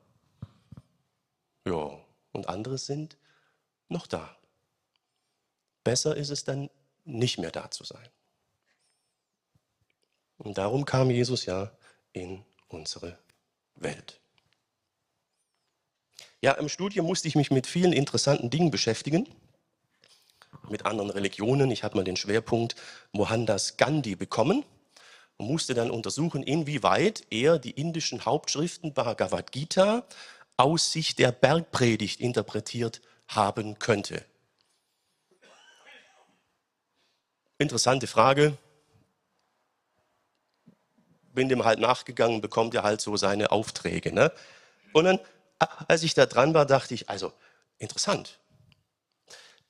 Ja, 1.65 1.99
und 2.31 2.47
andere 2.47 2.77
sind 2.77 3.17
noch 3.89 4.07
da. 4.07 4.37
Besser 5.83 6.15
ist 6.15 6.29
es 6.29 6.45
dann, 6.45 6.69
nicht 7.03 7.37
mehr 7.39 7.51
da 7.51 7.71
zu 7.71 7.83
sein. 7.83 8.07
Und 10.37 10.57
darum 10.57 10.85
kam 10.85 11.09
Jesus 11.09 11.45
ja 11.45 11.71
in 12.13 12.45
unsere 12.69 13.17
Welt. 13.75 14.21
Ja, 16.41 16.53
im 16.53 16.69
Studium 16.69 17.05
musste 17.05 17.27
ich 17.27 17.35
mich 17.35 17.51
mit 17.51 17.67
vielen 17.67 17.91
interessanten 17.91 18.49
Dingen 18.49 18.71
beschäftigen 18.71 19.27
mit 20.69 20.85
anderen 20.85 21.09
Religionen. 21.09 21.71
Ich 21.71 21.83
habe 21.83 21.95
mal 21.95 22.03
den 22.03 22.17
Schwerpunkt 22.17 22.75
Mohandas 23.11 23.77
Gandhi 23.77 24.15
bekommen 24.15 24.63
und 25.37 25.47
musste 25.47 25.73
dann 25.73 25.91
untersuchen, 25.91 26.43
inwieweit 26.43 27.23
er 27.29 27.59
die 27.59 27.71
indischen 27.71 28.25
Hauptschriften 28.25 28.93
Bhagavad 28.93 29.51
Gita 29.51 30.05
aus 30.57 30.91
Sicht 30.91 31.19
der 31.19 31.31
Bergpredigt 31.31 32.19
interpretiert 32.19 33.01
haben 33.27 33.77
könnte. 33.79 34.25
Interessante 37.59 38.07
Frage. 38.07 38.57
Bin 41.33 41.49
dem 41.49 41.65
halt 41.65 41.79
nachgegangen, 41.79 42.41
bekommt 42.41 42.73
er 42.73 42.83
halt 42.83 43.01
so 43.01 43.15
seine 43.15 43.51
Aufträge. 43.51 44.11
Ne? 44.11 44.31
Und 44.93 45.05
dann, 45.05 45.19
als 45.87 46.03
ich 46.03 46.15
da 46.15 46.25
dran 46.25 46.53
war, 46.53 46.65
dachte 46.65 46.93
ich, 46.93 47.09
also 47.09 47.33
interessant 47.77 48.39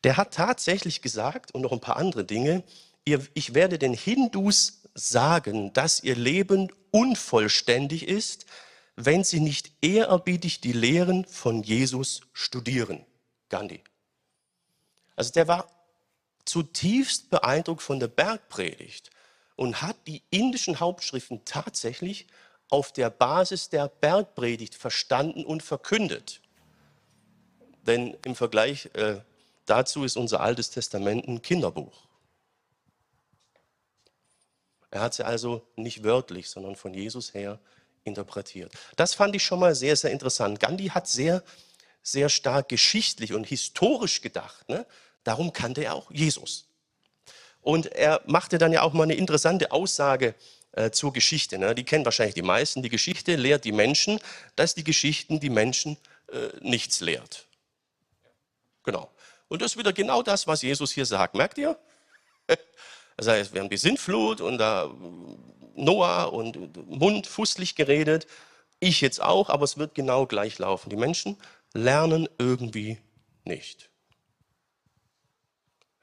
der 0.04 0.18
hat 0.18 0.34
tatsächlich 0.34 1.02
gesagt 1.02 1.54
und 1.54 1.62
noch 1.62 1.72
ein 1.72 1.82
paar 1.82 1.98
andere 1.98 2.24
Dinge, 2.24 2.64
ich 3.34 3.54
werde 3.54 3.80
den 3.80 3.94
Hindus 3.94 4.82
sagen, 4.94 5.72
dass 5.74 6.04
ihr 6.04 6.16
Leben 6.16 6.70
unvollständig 6.92 8.08
ist, 8.08 8.46
wenn 8.96 9.24
sie 9.24 9.40
nicht 9.40 9.72
ehrerbietig 9.82 10.60
die 10.60 10.74
Lehren 10.74 11.26
von 11.26 11.64
Jesus 11.64 12.22
studieren. 12.34 13.06
Gandhi. 13.50 13.82
Also 15.16 15.32
der 15.32 15.48
war 15.48 15.68
zutiefst 16.46 17.30
beeindruckt 17.30 17.82
von 17.82 18.00
der 18.00 18.08
Bergpredigt 18.08 19.12
und 19.56 19.82
hat 19.82 19.96
die 20.08 20.24
indischen 20.30 20.80
Hauptschriften 20.80 21.46
tatsächlich 21.46 22.28
auf 22.70 22.92
der 22.92 23.10
Basis 23.10 23.70
der 23.70 23.88
Bergpredigt 23.88 24.76
verstanden 24.76 25.46
und 25.46 25.64
verkündet. 25.64 26.42
Denn 27.86 28.18
im 28.26 28.36
Vergleich 28.36 28.90
äh, 28.94 29.22
Dazu 29.68 30.04
ist 30.04 30.18
unser 30.18 30.40
Altes 30.40 30.72
Testament 30.72 31.28
ein 31.28 31.42
Kinderbuch. 31.42 32.08
Er 34.90 35.02
hat 35.02 35.14
sie 35.14 35.26
also 35.26 35.68
nicht 35.76 36.04
wörtlich, 36.04 36.50
sondern 36.50 36.76
von 36.76 36.94
Jesus 36.94 37.34
her 37.34 37.60
interpretiert. 38.06 38.72
Das 38.96 39.14
fand 39.14 39.36
ich 39.36 39.44
schon 39.44 39.60
mal 39.60 39.76
sehr, 39.76 39.96
sehr 39.96 40.12
interessant. 40.12 40.60
Gandhi 40.60 40.88
hat 40.88 41.08
sehr, 41.08 41.44
sehr 42.02 42.30
stark 42.30 42.70
geschichtlich 42.70 43.34
und 43.34 43.46
historisch 43.46 44.22
gedacht. 44.22 44.68
Ne? 44.70 44.86
Darum 45.26 45.52
kannte 45.52 45.84
er 45.84 45.96
auch 45.96 46.10
Jesus. 46.10 46.70
Und 47.60 47.88
er 47.88 48.22
machte 48.26 48.58
dann 48.58 48.72
ja 48.72 48.82
auch 48.82 48.94
mal 48.94 49.04
eine 49.04 49.16
interessante 49.16 49.74
Aussage 49.74 50.34
äh, 50.72 50.92
zur 50.92 51.12
Geschichte. 51.12 51.58
Ne? 51.58 51.76
Die 51.76 51.84
kennen 51.84 52.06
wahrscheinlich 52.06 52.36
die 52.36 52.42
meisten. 52.42 52.82
Die 52.82 52.90
Geschichte 52.90 53.36
lehrt 53.36 53.66
die 53.66 53.74
Menschen, 53.74 54.22
dass 54.56 54.74
die 54.74 54.86
Geschichten 54.86 55.42
die 55.42 55.50
Menschen 55.50 55.98
äh, 56.32 56.48
nichts 56.62 57.02
lehrt. 57.02 57.46
Genau. 58.84 59.12
Und 59.48 59.62
das 59.62 59.72
ist 59.72 59.78
wieder 59.78 59.94
genau 59.94 60.22
das, 60.24 60.48
was 60.48 60.62
Jesus 60.62 60.92
hier 60.92 61.06
sagt. 61.06 61.36
Merkt 61.36 61.58
ihr? 61.58 61.80
Heißt, 63.20 63.54
wir 63.54 63.62
haben 63.62 63.70
die 63.70 63.78
Sintflut 63.78 64.42
und 64.42 64.58
da 64.58 64.92
Noah 65.76 66.34
und 66.34 66.76
Mund 66.88 67.28
fußlich 67.28 67.76
geredet. 67.76 68.28
Ich 68.80 69.02
jetzt 69.02 69.22
auch, 69.22 69.50
aber 69.50 69.64
es 69.64 69.78
wird 69.78 69.96
genau 69.96 70.26
gleich 70.26 70.60
laufen. 70.60 70.90
Die 70.90 70.96
Menschen 70.96 71.38
lernen 71.74 72.28
irgendwie 72.38 73.00
nicht. 73.44 73.90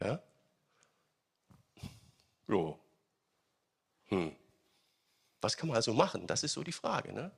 Ja? 0.01 0.23
So. 2.49 2.79
Hm. 4.07 4.35
Was 5.41 5.57
kann 5.57 5.69
man 5.69 5.77
also 5.77 5.93
machen? 5.93 6.27
Das 6.27 6.43
ist 6.43 6.53
so 6.53 6.63
die 6.63 6.73
Frage. 6.73 7.13
Ne? 7.13 7.31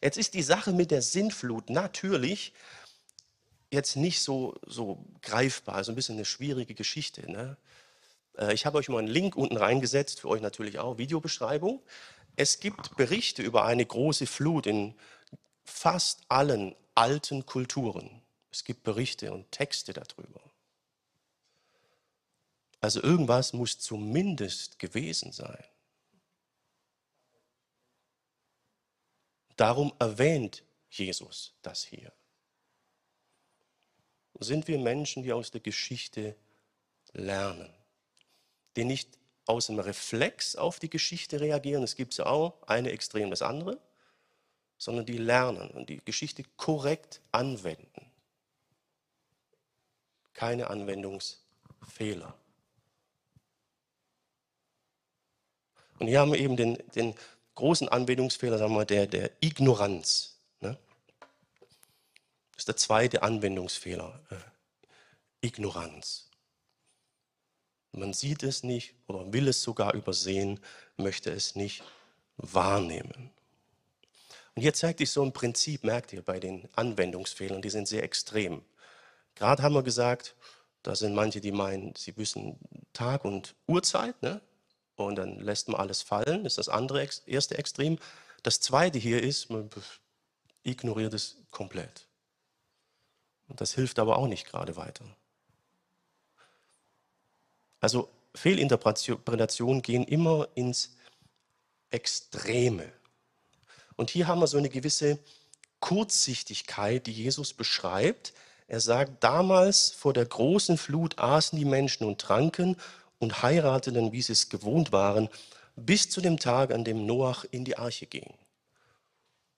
Jetzt 0.00 0.18
ist 0.18 0.34
die 0.34 0.42
Sache 0.42 0.72
mit 0.72 0.90
der 0.90 1.02
Sintflut 1.02 1.70
natürlich, 1.70 2.52
jetzt 3.72 3.96
nicht 3.96 4.20
so, 4.20 4.54
so 4.66 5.04
greifbar, 5.22 5.76
also 5.76 5.92
ein 5.92 5.94
bisschen 5.94 6.16
eine 6.16 6.24
schwierige 6.24 6.74
Geschichte. 6.74 7.30
Ne? 7.30 7.56
Äh, 8.36 8.52
ich 8.52 8.66
habe 8.66 8.78
euch 8.78 8.88
mal 8.88 8.98
einen 8.98 9.08
Link 9.08 9.34
unten 9.34 9.56
reingesetzt, 9.56 10.20
für 10.20 10.28
euch 10.28 10.42
natürlich 10.42 10.78
auch, 10.78 10.98
Videobeschreibung. 10.98 11.82
Es 12.36 12.60
gibt 12.60 12.96
Berichte 12.96 13.42
über 13.42 13.64
eine 13.64 13.84
große 13.84 14.26
Flut 14.26 14.66
in 14.66 14.94
fast 15.64 16.20
allen 16.28 16.74
alten 16.94 17.46
Kulturen. 17.46 18.22
Es 18.50 18.64
gibt 18.64 18.82
Berichte 18.82 19.32
und 19.32 19.50
Texte 19.50 19.94
darüber. 19.94 20.40
Also 22.80 23.02
irgendwas 23.02 23.52
muss 23.52 23.78
zumindest 23.78 24.78
gewesen 24.78 25.32
sein. 25.32 25.64
Darum 29.56 29.92
erwähnt 29.98 30.64
Jesus 30.90 31.54
das 31.62 31.84
hier 31.84 32.12
sind 34.38 34.68
wir 34.68 34.78
Menschen, 34.78 35.22
die 35.22 35.32
aus 35.32 35.50
der 35.50 35.60
Geschichte 35.60 36.36
lernen, 37.12 37.72
die 38.76 38.84
nicht 38.84 39.18
aus 39.46 39.66
dem 39.66 39.78
Reflex 39.78 40.56
auf 40.56 40.78
die 40.78 40.90
Geschichte 40.90 41.40
reagieren, 41.40 41.82
es 41.82 41.96
gibt 41.96 42.16
ja 42.16 42.26
auch, 42.26 42.62
eine 42.66 42.90
extrem 42.90 43.30
das 43.30 43.42
andere, 43.42 43.78
sondern 44.78 45.06
die 45.06 45.18
lernen 45.18 45.70
und 45.70 45.88
die 45.88 46.00
Geschichte 46.04 46.44
korrekt 46.56 47.20
anwenden. 47.30 48.10
Keine 50.32 50.68
Anwendungsfehler. 50.70 52.34
Und 55.98 56.08
hier 56.08 56.20
haben 56.20 56.32
wir 56.32 56.40
eben 56.40 56.56
den, 56.56 56.78
den, 56.94 57.14
großen 57.54 57.88
Anwendungsfehler, 57.88 58.58
sagen 58.58 58.74
wir, 58.74 58.84
der, 58.84 59.06
der 59.06 59.30
Ignoranz. 59.40 60.31
Ist 62.62 62.68
der 62.68 62.76
zweite 62.76 63.24
Anwendungsfehler. 63.24 64.20
Äh, 64.30 64.36
Ignoranz. 65.48 66.30
Man 67.90 68.12
sieht 68.12 68.44
es 68.44 68.62
nicht 68.62 68.94
oder 69.08 69.32
will 69.32 69.48
es 69.48 69.64
sogar 69.64 69.94
übersehen, 69.94 70.60
möchte 70.96 71.32
es 71.32 71.56
nicht 71.56 71.82
wahrnehmen. 72.36 73.32
Und 74.54 74.62
hier 74.62 74.72
zeigt 74.74 75.00
sich 75.00 75.10
so 75.10 75.24
ein 75.24 75.32
Prinzip, 75.32 75.82
merkt 75.82 76.12
ihr, 76.12 76.22
bei 76.22 76.38
den 76.38 76.68
Anwendungsfehlern, 76.76 77.62
die 77.62 77.70
sind 77.70 77.88
sehr 77.88 78.04
extrem. 78.04 78.62
Gerade 79.34 79.64
haben 79.64 79.74
wir 79.74 79.82
gesagt, 79.82 80.36
da 80.84 80.94
sind 80.94 81.16
manche, 81.16 81.40
die 81.40 81.50
meinen, 81.50 81.96
sie 81.96 82.16
wissen 82.16 82.60
Tag 82.92 83.24
und 83.24 83.56
Uhrzeit, 83.66 84.22
ne? 84.22 84.40
und 84.94 85.16
dann 85.16 85.40
lässt 85.40 85.66
man 85.66 85.80
alles 85.80 86.00
fallen, 86.00 86.44
das 86.44 86.52
ist 86.52 86.58
das 86.58 86.68
andere, 86.68 87.08
erste 87.26 87.58
Extrem. 87.58 87.98
Das 88.44 88.60
zweite 88.60 89.00
hier 89.00 89.20
ist, 89.20 89.50
man 89.50 89.68
ignoriert 90.62 91.12
es 91.12 91.38
komplett. 91.50 92.06
Und 93.52 93.60
das 93.60 93.74
hilft 93.74 93.98
aber 93.98 94.16
auch 94.16 94.28
nicht 94.28 94.46
gerade 94.46 94.76
weiter. 94.76 95.04
Also 97.80 98.08
Fehlinterpretationen 98.34 99.82
gehen 99.82 100.04
immer 100.04 100.48
ins 100.54 100.96
Extreme. 101.90 102.90
Und 103.96 104.08
hier 104.08 104.26
haben 104.26 104.40
wir 104.40 104.46
so 104.46 104.56
eine 104.56 104.70
gewisse 104.70 105.18
Kurzsichtigkeit, 105.80 107.06
die 107.06 107.12
Jesus 107.12 107.52
beschreibt. 107.52 108.32
Er 108.68 108.80
sagt, 108.80 109.22
damals 109.22 109.90
vor 109.90 110.14
der 110.14 110.24
großen 110.24 110.78
Flut 110.78 111.18
aßen 111.18 111.58
die 111.58 111.66
Menschen 111.66 112.06
und 112.06 112.22
tranken 112.22 112.78
und 113.18 113.42
heirateten, 113.42 114.12
wie 114.12 114.22
sie 114.22 114.32
es 114.32 114.48
gewohnt 114.48 114.92
waren, 114.92 115.28
bis 115.76 116.08
zu 116.08 116.22
dem 116.22 116.38
Tag, 116.38 116.72
an 116.72 116.84
dem 116.84 117.04
Noach 117.04 117.44
in 117.50 117.66
die 117.66 117.76
Arche 117.76 118.06
ging. 118.06 118.32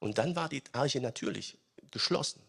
Und 0.00 0.18
dann 0.18 0.34
war 0.34 0.48
die 0.48 0.64
Arche 0.72 1.00
natürlich 1.00 1.58
geschlossen. 1.92 2.42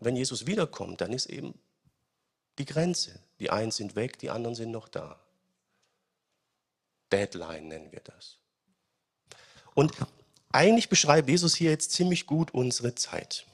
Wenn 0.00 0.16
Jesus 0.16 0.46
wiederkommt, 0.46 1.00
dann 1.02 1.12
ist 1.12 1.26
eben 1.26 1.58
die 2.58 2.64
Grenze. 2.64 3.20
Die 3.38 3.50
einen 3.50 3.70
sind 3.70 3.96
weg, 3.96 4.18
die 4.18 4.30
anderen 4.30 4.54
sind 4.54 4.70
noch 4.70 4.88
da. 4.88 5.20
Deadline 7.12 7.68
nennen 7.68 7.92
wir 7.92 8.00
das. 8.00 8.38
Und 9.74 9.92
eigentlich 10.52 10.88
beschreibt 10.88 11.28
Jesus 11.28 11.54
hier 11.54 11.70
jetzt 11.70 11.92
ziemlich 11.92 12.26
gut 12.26 12.52
unsere 12.52 12.94
Zeit. 12.94 13.46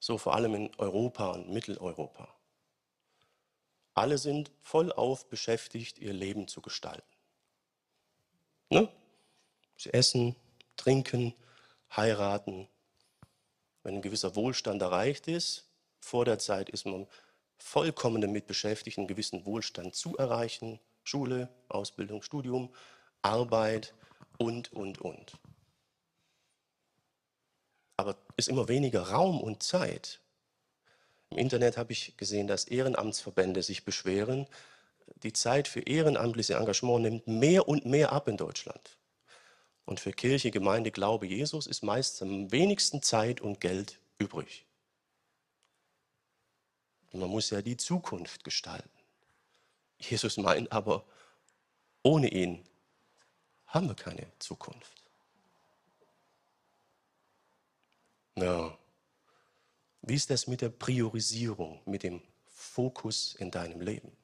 So 0.00 0.18
vor 0.18 0.34
allem 0.34 0.54
in 0.54 0.74
Europa 0.78 1.30
und 1.32 1.50
Mitteleuropa. 1.50 2.28
Alle 3.94 4.18
sind 4.18 4.50
vollauf 4.60 5.28
beschäftigt, 5.28 5.98
ihr 5.98 6.12
Leben 6.12 6.48
zu 6.48 6.60
gestalten. 6.60 7.02
Ne? 8.68 8.88
Sie 9.76 9.92
essen, 9.92 10.36
trinken, 10.76 11.34
heiraten. 11.94 12.68
Wenn 13.86 13.94
ein 13.94 14.02
gewisser 14.02 14.34
Wohlstand 14.34 14.82
erreicht 14.82 15.28
ist, 15.28 15.70
vor 16.00 16.24
der 16.24 16.40
Zeit 16.40 16.68
ist 16.70 16.86
man 16.86 17.06
vollkommen 17.56 18.20
damit 18.20 18.48
beschäftigt, 18.48 18.98
einen 18.98 19.06
gewissen 19.06 19.46
Wohlstand 19.46 19.94
zu 19.94 20.16
erreichen. 20.16 20.80
Schule, 21.04 21.48
Ausbildung, 21.68 22.20
Studium, 22.22 22.74
Arbeit 23.22 23.94
und, 24.38 24.72
und, 24.72 25.00
und. 25.00 25.38
Aber 27.96 28.16
ist 28.36 28.48
immer 28.48 28.66
weniger 28.66 29.02
Raum 29.02 29.40
und 29.40 29.62
Zeit. 29.62 30.18
Im 31.30 31.38
Internet 31.38 31.76
habe 31.76 31.92
ich 31.92 32.16
gesehen, 32.16 32.48
dass 32.48 32.64
Ehrenamtsverbände 32.64 33.62
sich 33.62 33.84
beschweren. 33.84 34.48
Die 35.22 35.32
Zeit 35.32 35.68
für 35.68 35.82
ehrenamtliches 35.82 36.50
Engagement 36.50 37.02
nimmt 37.02 37.28
mehr 37.28 37.68
und 37.68 37.86
mehr 37.86 38.10
ab 38.10 38.26
in 38.26 38.36
Deutschland. 38.36 38.95
Und 39.86 40.00
für 40.00 40.12
Kirche, 40.12 40.50
Gemeinde, 40.50 40.90
Glaube, 40.90 41.26
Jesus 41.26 41.66
ist 41.66 41.82
meist 41.82 42.20
am 42.20 42.50
wenigsten 42.50 43.02
Zeit 43.02 43.40
und 43.40 43.60
Geld 43.60 44.00
übrig. 44.18 44.66
Und 47.12 47.20
man 47.20 47.30
muss 47.30 47.50
ja 47.50 47.62
die 47.62 47.76
Zukunft 47.76 48.42
gestalten. 48.44 48.90
Jesus 49.98 50.36
meint 50.36 50.70
aber, 50.72 51.04
ohne 52.02 52.28
ihn 52.28 52.64
haben 53.68 53.88
wir 53.88 53.94
keine 53.94 54.26
Zukunft. 54.38 55.02
Ja. 58.36 58.76
Wie 60.02 60.14
ist 60.14 60.30
das 60.30 60.46
mit 60.46 60.60
der 60.60 60.68
Priorisierung, 60.68 61.80
mit 61.84 62.02
dem 62.02 62.22
Fokus 62.46 63.34
in 63.36 63.50
deinem 63.50 63.80
Leben? 63.80 64.16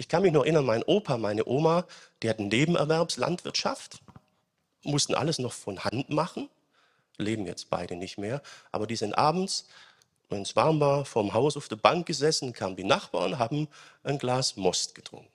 Ich 0.00 0.08
kann 0.08 0.22
mich 0.22 0.32
noch 0.32 0.44
erinnern, 0.44 0.64
mein 0.64 0.82
Opa, 0.82 1.18
meine 1.18 1.46
Oma, 1.46 1.86
die 2.22 2.30
hatten 2.30 2.48
Nebenerwerbslandwirtschaft, 2.48 4.00
mussten 4.82 5.14
alles 5.14 5.38
noch 5.38 5.52
von 5.52 5.84
Hand 5.84 6.08
machen, 6.08 6.48
leben 7.18 7.44
jetzt 7.44 7.68
beide 7.68 7.96
nicht 7.96 8.16
mehr, 8.16 8.40
aber 8.72 8.86
die 8.86 8.96
sind 8.96 9.12
abends 9.12 9.66
wenn 10.30 10.42
es 10.42 10.56
warm 10.56 10.80
war, 10.80 11.04
vorm 11.04 11.34
Haus 11.34 11.56
auf 11.56 11.68
der 11.68 11.76
Bank 11.76 12.06
gesessen, 12.06 12.52
kamen 12.52 12.76
die 12.76 12.84
Nachbarn, 12.84 13.38
haben 13.38 13.68
ein 14.04 14.18
Glas 14.18 14.56
Most 14.56 14.94
getrunken. 14.94 15.28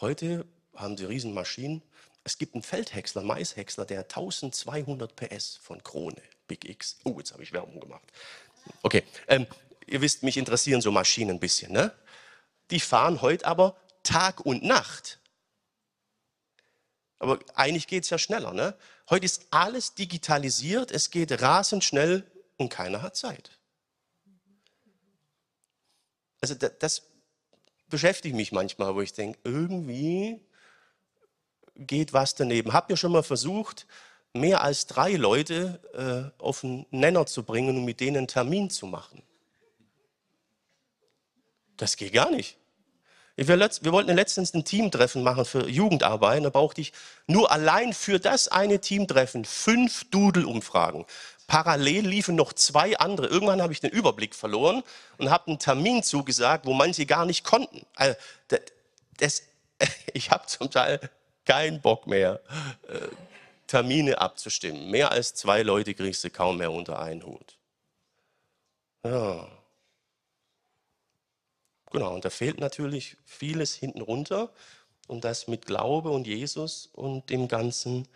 Heute 0.00 0.46
haben 0.76 0.96
sie 0.96 1.04
Riesenmaschinen. 1.04 1.82
Es 2.22 2.38
gibt 2.38 2.54
einen 2.54 2.62
Feldhäcksler, 2.62 3.22
Maishäcksler, 3.22 3.84
der 3.84 4.00
1200 4.02 5.16
PS 5.16 5.56
von 5.56 5.82
Krone, 5.82 6.22
Big 6.46 6.68
X. 6.68 6.98
Oh, 7.04 7.16
jetzt 7.18 7.32
habe 7.32 7.42
ich 7.42 7.52
Werbung 7.52 7.80
gemacht. 7.80 8.06
Okay, 8.82 9.02
ähm, 9.26 9.46
ihr 9.88 10.00
wisst, 10.00 10.22
mich 10.22 10.36
interessieren 10.36 10.80
so 10.80 10.92
Maschinen 10.92 11.32
ein 11.32 11.40
bisschen. 11.40 11.72
Ne? 11.72 11.92
Die 12.70 12.80
fahren 12.80 13.22
heute 13.22 13.46
aber 13.46 13.76
Tag 14.02 14.44
und 14.44 14.62
Nacht. 14.62 15.20
Aber 17.18 17.38
eigentlich 17.54 17.86
geht 17.86 18.04
es 18.04 18.10
ja 18.10 18.18
schneller. 18.18 18.52
Ne? 18.52 18.76
Heute 19.10 19.24
ist 19.24 19.46
alles 19.50 19.94
digitalisiert, 19.94 20.90
es 20.90 21.10
geht 21.10 21.42
rasend 21.42 21.82
schnell 21.82 22.30
und 22.56 22.68
keiner 22.68 23.02
hat 23.02 23.16
Zeit. 23.16 23.58
Also 26.40 26.54
das, 26.54 26.72
das 26.78 27.02
beschäftigt 27.88 28.36
mich 28.36 28.52
manchmal, 28.52 28.94
wo 28.94 29.00
ich 29.00 29.12
denke, 29.12 29.38
irgendwie 29.42 30.40
geht 31.74 32.12
was 32.12 32.34
daneben. 32.34 32.72
Habt 32.72 32.90
ihr 32.90 32.96
schon 32.96 33.12
mal 33.12 33.22
versucht, 33.22 33.86
mehr 34.32 34.62
als 34.62 34.86
drei 34.86 35.12
Leute 35.12 36.32
äh, 36.38 36.42
auf 36.42 36.62
einen 36.62 36.86
Nenner 36.90 37.26
zu 37.26 37.42
bringen 37.42 37.76
und 37.76 37.84
mit 37.84 38.00
denen 38.00 38.18
einen 38.18 38.28
Termin 38.28 38.70
zu 38.70 38.86
machen? 38.86 39.22
Das 41.78 41.96
geht 41.96 42.12
gar 42.12 42.30
nicht. 42.30 42.58
Wir 43.36 43.92
wollten 43.92 44.16
letztens 44.16 44.52
ein 44.52 44.64
Teamtreffen 44.64 45.22
machen 45.22 45.44
für 45.44 45.68
Jugendarbeit. 45.68 46.44
Da 46.44 46.50
brauchte 46.50 46.80
ich 46.80 46.92
nur 47.28 47.52
allein 47.52 47.92
für 47.92 48.18
das 48.18 48.48
eine 48.48 48.80
Teamtreffen 48.80 49.44
fünf 49.44 50.10
Doodle-Umfragen. 50.10 51.06
Parallel 51.46 52.06
liefen 52.06 52.34
noch 52.34 52.52
zwei 52.52 52.98
andere. 52.98 53.28
Irgendwann 53.28 53.62
habe 53.62 53.72
ich 53.72 53.80
den 53.80 53.90
Überblick 53.90 54.34
verloren 54.34 54.82
und 55.18 55.30
habe 55.30 55.46
einen 55.46 55.60
Termin 55.60 56.02
zugesagt, 56.02 56.66
wo 56.66 56.72
manche 56.72 57.06
gar 57.06 57.24
nicht 57.26 57.44
konnten. 57.44 57.86
Also, 57.94 58.16
das, 58.48 58.60
das, 59.18 59.42
ich 60.12 60.32
habe 60.32 60.46
zum 60.46 60.68
Teil 60.70 60.98
keinen 61.44 61.80
Bock 61.80 62.08
mehr, 62.08 62.40
äh, 62.88 63.08
Termine 63.68 64.20
abzustimmen. 64.20 64.90
Mehr 64.90 65.12
als 65.12 65.34
zwei 65.34 65.62
Leute 65.62 65.94
kriegst 65.94 66.24
du 66.24 66.30
kaum 66.30 66.58
mehr 66.58 66.72
unter 66.72 66.98
einen 66.98 67.24
Hut. 67.24 67.56
Ja. 69.04 69.46
Genau, 71.90 72.14
und 72.14 72.24
da 72.24 72.30
fehlt 72.30 72.60
natürlich 72.60 73.16
vieles 73.24 73.74
hinten 73.74 74.02
runter 74.02 74.52
und 75.06 75.24
das 75.24 75.48
mit 75.48 75.66
Glaube 75.66 76.10
und 76.10 76.26
Jesus 76.26 76.88
und 76.92 77.30
dem 77.30 77.48
Ganzen 77.48 78.06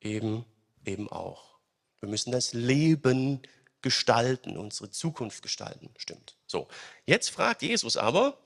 eben, 0.00 0.44
eben 0.84 1.10
auch. 1.10 1.58
Wir 2.00 2.08
müssen 2.08 2.32
das 2.32 2.52
Leben 2.54 3.42
gestalten, 3.82 4.56
unsere 4.56 4.90
Zukunft 4.90 5.42
gestalten, 5.42 5.90
stimmt. 5.98 6.36
So, 6.46 6.68
jetzt 7.06 7.28
fragt 7.28 7.62
Jesus 7.62 7.96
aber, 7.96 8.38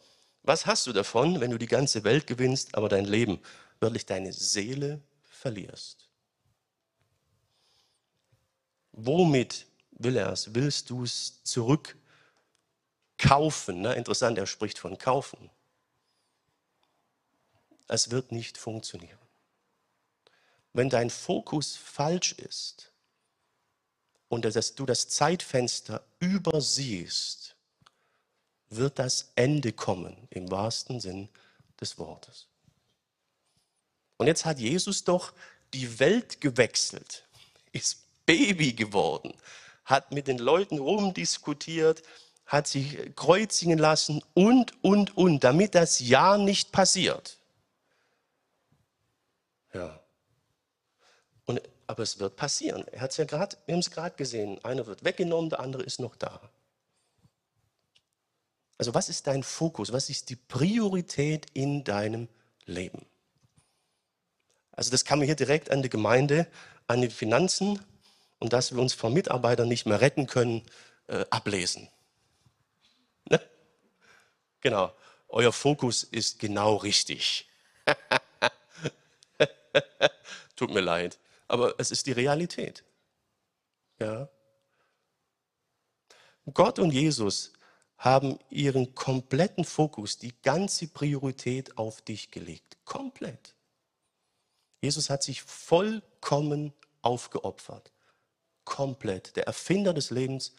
was 0.43 0.67
hast 0.67 0.87
du 0.87 0.93
davon, 0.93 1.41
wenn 1.41 1.53
du 1.53 1.59
die 1.59 1.67
ganze 1.67 2.03
Welt 2.05 2.27
gewinnst, 2.27 2.75
aber 2.75 2.89
dein 2.89 3.05
Leben, 3.05 3.39
wirklich 3.81 4.07
deine 4.07 4.33
Seele 4.33 5.01
verlierst? 5.23 6.09
Womit 8.93 9.67
will 9.93 10.17
er 10.17 10.33
es? 10.33 10.55
Willst 10.55 10.91
du 10.91 11.05
es 11.05 11.43
zurück 11.45 11.97
kaufen. 13.23 13.81
Ne? 13.81 13.95
Interessant, 13.95 14.37
er 14.37 14.47
spricht 14.47 14.79
von 14.79 14.99
kaufen. 14.99 15.51
Es 17.89 18.11
wird 18.11 18.33
nicht 18.33 18.59
funktionieren. 18.59 19.19
Wenn 20.73 20.89
dein 20.89 21.11
Fokus 21.11 21.77
falsch 21.77 22.33
ist 22.33 22.91
und 24.29 24.45
dass 24.45 24.75
du 24.75 24.87
das 24.87 25.09
Zeitfenster 25.09 26.03
übersiehst, 26.19 27.55
wird 28.71 28.99
das 28.99 29.33
Ende 29.37 29.73
kommen, 29.73 30.17
im 30.31 30.51
wahrsten 30.51 30.99
Sinn 30.99 31.29
des 31.81 31.99
Wortes. 31.99 32.47
Und 34.17 34.27
jetzt 34.27 34.47
hat 34.47 34.59
Jesus 34.59 35.05
doch 35.05 35.35
die 35.75 35.99
Welt 35.99 36.41
gewechselt, 36.41 37.27
ist 37.73 38.05
Baby 38.25 38.73
geworden, 38.73 39.35
hat 39.85 40.13
mit 40.13 40.29
den 40.29 40.39
Leuten 40.39 40.79
rumdiskutiert, 40.79 42.03
hat 42.47 42.67
sich 42.67 43.15
kreuzigen 43.17 43.79
lassen 43.79 44.23
und, 44.35 44.73
und, 44.83 45.17
und, 45.17 45.43
damit 45.45 45.75
das 45.75 46.01
ja 46.01 46.37
nicht 46.37 46.73
passiert. 46.73 47.39
Ja. 49.73 49.99
Und, 51.47 51.63
aber 51.87 52.03
es 52.03 52.19
wird 52.19 52.37
passieren. 52.37 52.85
Er 52.89 53.01
hat 53.01 53.13
es 53.13 53.17
ja 53.17 53.25
gerade, 53.25 53.57
wir 53.67 53.75
haben 53.75 53.81
es 53.81 53.91
gerade 53.91 54.17
gesehen. 54.17 54.63
Einer 54.65 54.87
wird 54.87 55.05
weggenommen, 55.05 55.51
der 55.51 55.61
andere 55.61 55.83
ist 55.83 56.01
noch 56.01 56.17
da. 56.17 56.41
Also 58.79 58.95
was 58.95 59.09
ist 59.09 59.27
dein 59.27 59.43
Fokus? 59.43 59.93
Was 59.93 60.11
ist 60.11 60.29
die 60.29 60.37
Priorität 60.37 61.47
in 61.55 61.85
deinem 61.85 62.29
Leben? 62.67 63.07
Also 64.73 64.91
das 64.91 65.05
kann 65.05 65.19
man 65.19 65.27
hier 65.27 65.37
direkt 65.37 65.71
an 65.71 65.83
die 65.83 65.91
Gemeinde, 65.91 66.47
an 66.87 67.01
die 67.01 67.11
Finanzen 67.11 67.81
und 68.41 68.53
dass 68.53 68.75
wir 68.75 68.81
uns 68.81 68.93
vor 68.95 69.11
Mitarbeitern 69.11 69.69
nicht 69.69 69.87
mehr 69.87 70.01
retten 70.01 70.27
können, 70.27 70.63
äh, 71.07 71.25
ablesen. 71.31 71.89
Ne? 73.25 73.41
Genau, 74.61 74.95
euer 75.29 75.53
Fokus 75.53 76.05
ist 76.05 76.39
genau 76.39 76.77
richtig. 76.77 77.49
Tut 80.55 80.71
mir 80.71 80.81
leid, 80.81 81.19
aber 81.49 81.75
es 81.79 81.91
ist 81.91 82.07
die 82.07 82.13
Realität. 82.13 82.85
Ja. 83.99 84.29
Gott 86.55 86.79
und 86.79 86.93
Jesus 86.93 87.53
haben 87.99 88.39
ihren 88.51 88.95
kompletten 88.95 89.65
Fokus, 89.65 90.19
die 90.19 90.35
ganze 90.43 90.89
Priorität 90.89 91.79
auf 91.79 92.03
dich 92.03 92.31
gelegt. 92.31 92.77
Komplett. 92.85 93.55
Jesus 94.81 95.09
hat 95.09 95.23
sich 95.23 95.43
vollkommen 95.43 96.73
aufgeopfert. 97.01 97.93
Komplett. 98.65 99.37
Der 99.37 99.47
Erfinder 99.47 99.95
des 99.95 100.11
Lebens 100.11 100.55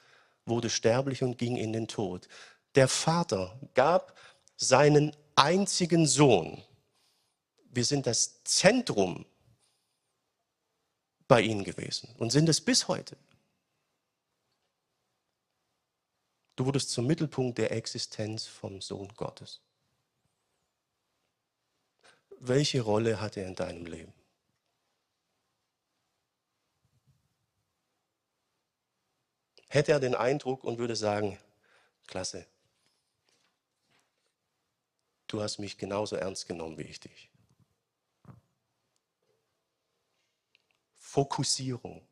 wurde 0.45 0.69
sterblich 0.69 1.21
und 1.21 1.37
ging 1.37 1.57
in 1.57 1.73
den 1.73 1.87
Tod. 1.87 2.29
Der 2.75 2.87
Vater 2.87 3.59
gab 3.73 4.17
seinen 4.55 5.15
einzigen 5.35 6.07
Sohn. 6.07 6.63
Wir 7.65 7.85
sind 7.85 8.07
das 8.07 8.43
Zentrum 8.43 9.25
bei 11.27 11.41
ihnen 11.41 11.63
gewesen 11.63 12.13
und 12.17 12.31
sind 12.31 12.49
es 12.49 12.61
bis 12.61 12.87
heute. 12.87 13.17
Du 16.55 16.65
wurdest 16.65 16.91
zum 16.91 17.07
Mittelpunkt 17.07 17.57
der 17.57 17.71
Existenz 17.71 18.45
vom 18.45 18.81
Sohn 18.81 19.09
Gottes. 19.15 19.61
Welche 22.39 22.81
Rolle 22.81 23.19
hat 23.21 23.37
er 23.37 23.47
in 23.47 23.55
deinem 23.55 23.85
Leben? 23.85 24.13
Hätte 29.69 29.93
er 29.93 29.99
den 29.99 30.13
Eindruck 30.13 30.63
und 30.63 30.77
würde 30.77 30.95
sagen, 30.95 31.39
klasse, 32.05 32.45
du 35.33 35.41
hast 35.41 35.57
mich 35.57 35.79
genauso 35.79 36.15
ernst 36.15 36.47
genommen 36.47 36.77
wie 36.77 36.83
ich 36.83 36.99
dich. 36.99 37.31
Fokussierung, 40.93 42.07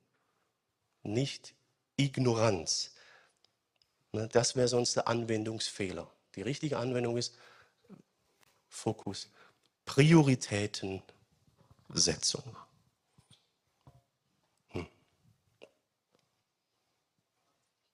nicht 1.03 1.53
Ignoranz. 1.97 2.95
Ne, 4.12 4.27
das 4.27 4.55
wäre 4.55 4.67
sonst 4.67 4.95
der 4.95 5.07
Anwendungsfehler. 5.07 6.12
Die 6.36 6.41
richtige 6.41 6.79
Anwendung 6.79 7.17
ist 7.17 7.38
Fokus, 8.67 9.29
Prioritätensetzung. 9.86 12.57
Hm. 14.69 14.88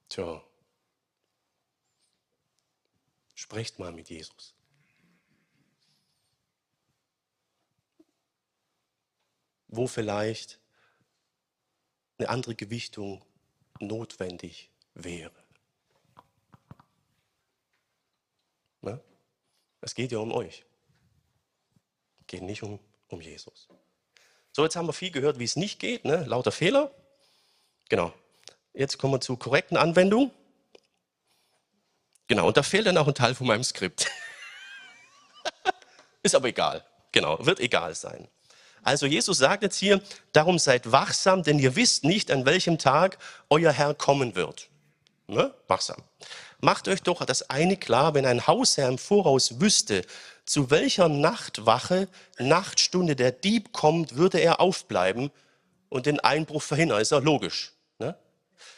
Tja, 0.07 0.41
sprecht 3.35 3.77
mal 3.79 3.91
mit 3.91 4.09
Jesus. 4.09 4.56
Wo 9.67 9.87
vielleicht 9.87 10.59
eine 12.17 12.29
andere 12.29 12.55
Gewichtung 12.55 13.23
notwendig 13.79 14.71
wäre. 14.93 15.31
Ne? 18.81 18.99
Es 19.81 19.93
geht 19.93 20.11
ja 20.11 20.19
um 20.19 20.31
euch. 20.31 20.65
Es 22.21 22.27
geht 22.27 22.41
nicht 22.41 22.63
um, 22.63 22.79
um 23.07 23.21
Jesus. 23.21 23.67
So, 24.51 24.63
jetzt 24.63 24.75
haben 24.75 24.87
wir 24.87 24.93
viel 24.93 25.11
gehört, 25.11 25.39
wie 25.39 25.43
es 25.43 25.55
nicht 25.55 25.79
geht, 25.79 26.05
ne? 26.05 26.25
lauter 26.25 26.51
Fehler. 26.51 26.91
Genau. 27.89 28.13
Jetzt 28.73 28.97
kommen 28.97 29.13
wir 29.13 29.21
zur 29.21 29.37
korrekten 29.39 29.77
Anwendung. 29.77 30.31
Genau, 32.27 32.47
und 32.47 32.57
da 32.57 32.63
fehlt 32.63 32.87
dann 32.87 32.97
auch 32.97 33.07
ein 33.07 33.15
Teil 33.15 33.35
von 33.35 33.47
meinem 33.47 33.63
Skript. 33.63 34.07
Ist 36.23 36.35
aber 36.35 36.49
egal. 36.49 36.85
Genau, 37.11 37.43
wird 37.45 37.59
egal 37.59 37.95
sein. 37.95 38.27
Also 38.87 39.05
Jesus 39.05 39.39
sagt 39.39 39.63
jetzt 39.63 39.75
hier, 39.75 40.01
darum 40.31 40.57
seid 40.59 40.93
wachsam, 40.93 41.43
denn 41.43 41.59
ihr 41.59 41.75
wisst 41.75 42.05
nicht, 42.05 42.31
an 42.31 42.45
welchem 42.45 42.77
Tag 42.77 43.17
euer 43.49 43.73
Herr 43.73 43.93
kommen 43.93 44.33
wird. 44.33 44.69
Ne? 45.27 45.53
Wachsam. 45.67 45.97
Macht 46.61 46.87
euch 46.87 47.03
doch 47.03 47.25
das 47.25 47.49
eine 47.49 47.75
klar, 47.75 48.13
wenn 48.13 48.25
ein 48.25 48.47
Hausherr 48.47 48.87
im 48.87 48.97
Voraus 48.97 49.59
wüsste, 49.59 50.03
zu 50.45 50.71
welcher 50.71 51.09
Nachtwache, 51.09 52.07
Nachtstunde 52.39 53.17
der 53.17 53.33
Dieb 53.33 53.73
kommt, 53.73 54.15
würde 54.15 54.39
er 54.39 54.61
aufbleiben 54.61 55.31
und 55.89 56.05
den 56.05 56.21
Einbruch 56.21 56.63
verhindern. 56.63 57.01
Ist 57.01 57.11
ja 57.11 57.17
logisch. 57.17 57.73
Ne? 57.99 58.15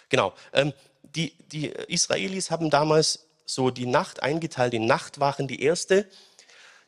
Genau. 0.10 0.34
Ähm, 0.54 0.74
die, 1.04 1.36
die 1.52 1.68
Israelis 1.68 2.50
haben 2.50 2.72
damals 2.72 3.28
so 3.46 3.70
die 3.70 3.86
Nacht 3.86 4.24
eingeteilt 4.24 4.74
in 4.74 4.88
Nachtwachen. 4.88 5.48
Die 5.48 5.62
erste, 5.62 6.08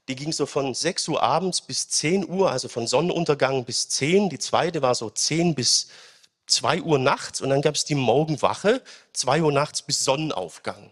die 0.07 0.15
ging 0.15 0.31
so 0.31 0.45
von 0.45 0.73
6 0.73 1.07
Uhr 1.09 1.21
abends 1.21 1.61
bis 1.61 1.89
10 1.89 2.27
Uhr, 2.27 2.51
also 2.51 2.67
von 2.67 2.87
Sonnenuntergang 2.87 3.65
bis 3.65 3.87
10. 3.89 4.29
Die 4.29 4.39
zweite 4.39 4.81
war 4.81 4.95
so 4.95 5.09
10 5.09 5.55
bis 5.55 5.87
2 6.47 6.81
Uhr 6.81 6.99
nachts 6.99 7.41
und 7.41 7.49
dann 7.49 7.61
gab 7.61 7.75
es 7.75 7.85
die 7.85 7.95
Morgenwache, 7.95 8.81
2 9.13 9.43
Uhr 9.43 9.51
nachts 9.51 9.81
bis 9.81 10.03
Sonnenaufgang. 10.03 10.91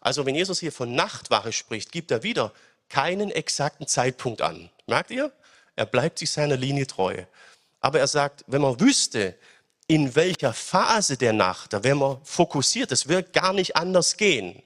Also 0.00 0.24
wenn 0.26 0.34
Jesus 0.34 0.60
hier 0.60 0.72
von 0.72 0.94
Nachtwache 0.94 1.52
spricht, 1.52 1.92
gibt 1.92 2.10
er 2.10 2.22
wieder 2.22 2.52
keinen 2.88 3.30
exakten 3.30 3.86
Zeitpunkt 3.86 4.42
an. 4.42 4.70
Merkt 4.86 5.10
ihr? 5.10 5.32
Er 5.76 5.86
bleibt 5.86 6.18
sich 6.18 6.30
seiner 6.30 6.56
Linie 6.56 6.86
treu. 6.86 7.24
Aber 7.80 7.98
er 7.98 8.06
sagt, 8.06 8.44
wenn 8.46 8.62
man 8.62 8.80
wüsste, 8.80 9.36
in 9.86 10.14
welcher 10.14 10.52
Phase 10.52 11.16
der 11.16 11.32
Nacht, 11.32 11.72
da 11.72 11.84
wäre 11.84 11.96
man 11.96 12.24
fokussiert, 12.24 12.92
es 12.92 13.08
wird 13.08 13.32
gar 13.32 13.52
nicht 13.52 13.76
anders 13.76 14.16
gehen. 14.16 14.62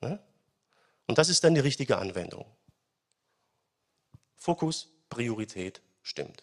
Ne? 0.00 0.18
Und 1.06 1.18
das 1.18 1.28
ist 1.28 1.42
dann 1.42 1.54
die 1.54 1.60
richtige 1.60 1.98
Anwendung. 1.98 2.44
Fokus, 4.42 4.88
Priorität 5.08 5.80
stimmt. 6.02 6.42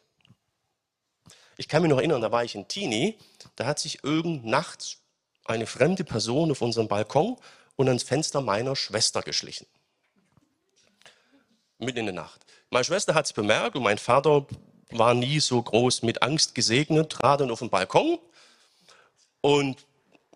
Ich 1.57 1.67
kann 1.67 1.81
mich 1.81 1.89
noch 1.89 1.97
erinnern, 1.97 2.21
da 2.21 2.31
war 2.31 2.45
ich 2.45 2.55
ein 2.55 2.69
Teenie, 2.69 3.17
da 3.57 3.65
hat 3.65 3.77
sich 3.77 4.05
irgend 4.05 4.45
nachts 4.45 4.99
eine 5.43 5.67
fremde 5.67 6.05
Person 6.05 6.49
auf 6.49 6.61
unserem 6.61 6.87
Balkon 6.87 7.35
und 7.75 7.89
ans 7.89 8.03
Fenster 8.03 8.39
meiner 8.39 8.77
Schwester 8.77 9.21
geschlichen. 9.21 9.67
Mitten 11.77 11.99
in 11.99 12.05
der 12.05 12.15
Nacht. 12.15 12.45
Meine 12.69 12.85
Schwester 12.85 13.15
hat 13.15 13.25
es 13.25 13.33
bemerkt 13.33 13.75
und 13.75 13.83
mein 13.83 13.97
Vater 13.97 14.47
war 14.91 15.13
nie 15.13 15.41
so 15.41 15.61
groß 15.61 16.03
mit 16.03 16.23
Angst 16.23 16.55
gesegnet, 16.55 17.11
trat 17.11 17.41
dann 17.41 17.51
auf 17.51 17.59
den 17.59 17.69
Balkon 17.69 18.17
und 19.41 19.85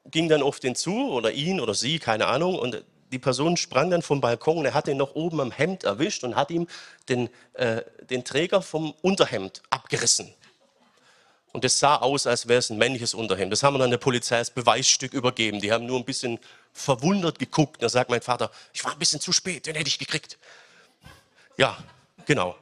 ging 0.06 0.28
dann 0.28 0.44
auf 0.44 0.60
den 0.60 0.76
zu 0.76 1.12
oder 1.12 1.32
ihn 1.32 1.62
oder 1.62 1.74
sie, 1.74 2.00
keine 2.00 2.28
Ahnung, 2.28 2.60
und 2.60 2.84
die 3.14 3.20
Person 3.20 3.56
sprang 3.58 3.92
dann 3.92 4.02
vom 4.02 4.20
Balkon 4.20 4.58
und 4.58 4.66
er 4.66 4.74
hat 4.74 4.88
ihn 4.88 4.98
noch 4.98 5.16
oben 5.16 5.40
am 5.40 5.52
Hemd 5.52 5.84
erwischt 5.84 6.24
und 6.24 6.36
hat 6.36 6.52
ihm 6.52 6.68
den, 7.08 7.30
äh, 7.54 7.84
den 8.10 8.26
Träger 8.26 8.62
vom 8.62 8.94
Unterhemd 9.02 9.62
abgerissen. 9.70 10.34
Und 11.52 11.64
es 11.64 11.78
sah 11.78 11.98
aus, 11.98 12.26
als 12.26 12.48
wäre 12.48 12.58
es 12.58 12.72
ein 12.72 12.80
männliches 12.80 13.14
Unterhemd. 13.14 13.52
Das 13.52 13.62
haben 13.62 13.76
wir 13.76 13.80
dann 13.80 13.92
der 13.92 14.00
Polizei 14.00 14.38
als 14.38 14.50
Beweisstück 14.50 15.14
übergeben. 15.14 15.62
Die 15.62 15.72
haben 15.72 15.86
nur 15.86 16.00
ein 16.00 16.06
bisschen 16.06 16.40
verwundert 16.74 17.38
geguckt. 17.38 17.84
Da 17.84 17.90
sagt 17.90 18.10
mein 18.10 18.24
Vater, 18.24 18.50
ich 18.74 18.84
war 18.84 18.94
ein 18.94 19.00
bisschen 19.00 19.22
zu 19.22 19.32
spät, 19.32 19.68
den 19.68 19.76
hätte 19.76 19.88
ich 19.88 20.00
gekriegt. 20.00 20.40
Ja, 21.56 21.78
genau. 22.26 22.56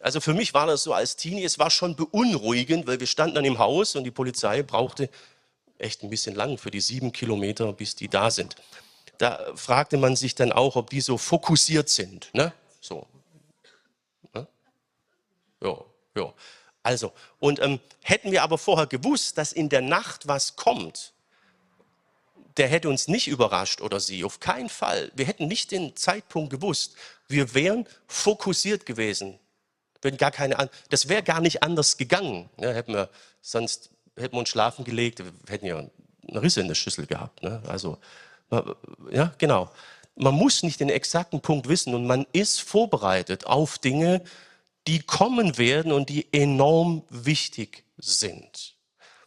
Also 0.00 0.20
für 0.20 0.34
mich 0.34 0.52
war 0.52 0.66
das 0.66 0.82
so 0.82 0.92
als 0.92 1.14
Teenie, 1.14 1.44
es 1.44 1.60
war 1.60 1.70
schon 1.70 1.94
beunruhigend, 1.94 2.88
weil 2.88 2.98
wir 2.98 3.06
standen 3.06 3.36
dann 3.36 3.44
im 3.44 3.58
Haus 3.58 3.94
und 3.94 4.02
die 4.02 4.10
Polizei 4.10 4.62
brauchte 4.62 5.08
echt 5.78 6.02
ein 6.02 6.10
bisschen 6.10 6.34
lang 6.34 6.58
für 6.58 6.72
die 6.72 6.80
sieben 6.80 7.12
Kilometer, 7.12 7.72
bis 7.72 7.94
die 7.94 8.08
da 8.08 8.32
sind. 8.32 8.56
Da 9.18 9.52
fragte 9.56 9.96
man 9.96 10.16
sich 10.16 10.34
dann 10.34 10.52
auch, 10.52 10.76
ob 10.76 10.90
die 10.90 11.00
so 11.00 11.18
fokussiert 11.18 11.88
sind. 11.88 12.30
Ne? 12.32 12.52
So. 12.80 13.06
Ne? 14.32 14.46
Ja, 15.60 15.76
ja. 16.14 16.32
Also, 16.84 17.12
und 17.40 17.60
ähm, 17.60 17.80
hätten 18.02 18.30
wir 18.30 18.42
aber 18.42 18.56
vorher 18.56 18.86
gewusst, 18.86 19.36
dass 19.36 19.52
in 19.52 19.68
der 19.68 19.82
Nacht 19.82 20.28
was 20.28 20.56
kommt, 20.56 21.12
der 22.56 22.68
hätte 22.68 22.88
uns 22.88 23.08
nicht 23.08 23.28
überrascht 23.28 23.80
oder 23.80 24.00
sie, 24.00 24.24
auf 24.24 24.40
keinen 24.40 24.68
Fall. 24.68 25.12
Wir 25.14 25.26
hätten 25.26 25.46
nicht 25.48 25.70
den 25.70 25.96
Zeitpunkt 25.96 26.50
gewusst. 26.50 26.94
Wir 27.28 27.54
wären 27.54 27.86
fokussiert 28.06 28.86
gewesen. 28.86 29.38
Wenn 30.02 30.16
gar 30.16 30.30
keine, 30.30 30.70
das 30.90 31.08
wäre 31.08 31.22
gar 31.22 31.40
nicht 31.40 31.62
anders 31.62 31.96
gegangen. 31.96 32.48
Ne? 32.56 32.74
Hätten 32.74 32.94
wir, 32.94 33.10
sonst 33.42 33.90
hätten 34.16 34.34
wir 34.34 34.40
uns 34.40 34.48
schlafen 34.48 34.84
gelegt, 34.84 35.18
wir 35.20 35.32
hätten 35.48 35.66
ja 35.66 35.78
eine 36.28 36.42
Risse 36.42 36.60
in 36.60 36.68
der 36.68 36.74
Schüssel 36.74 37.06
gehabt. 37.06 37.42
Ne? 37.42 37.62
Also 37.66 37.98
Ja, 39.10 39.34
genau. 39.38 39.70
Man 40.16 40.34
muss 40.34 40.62
nicht 40.62 40.80
den 40.80 40.88
exakten 40.88 41.40
Punkt 41.40 41.68
wissen 41.68 41.94
und 41.94 42.06
man 42.06 42.26
ist 42.32 42.60
vorbereitet 42.60 43.46
auf 43.46 43.78
Dinge, 43.78 44.22
die 44.86 45.00
kommen 45.00 45.58
werden 45.58 45.92
und 45.92 46.08
die 46.08 46.26
enorm 46.32 47.04
wichtig 47.10 47.84
sind. 47.98 48.74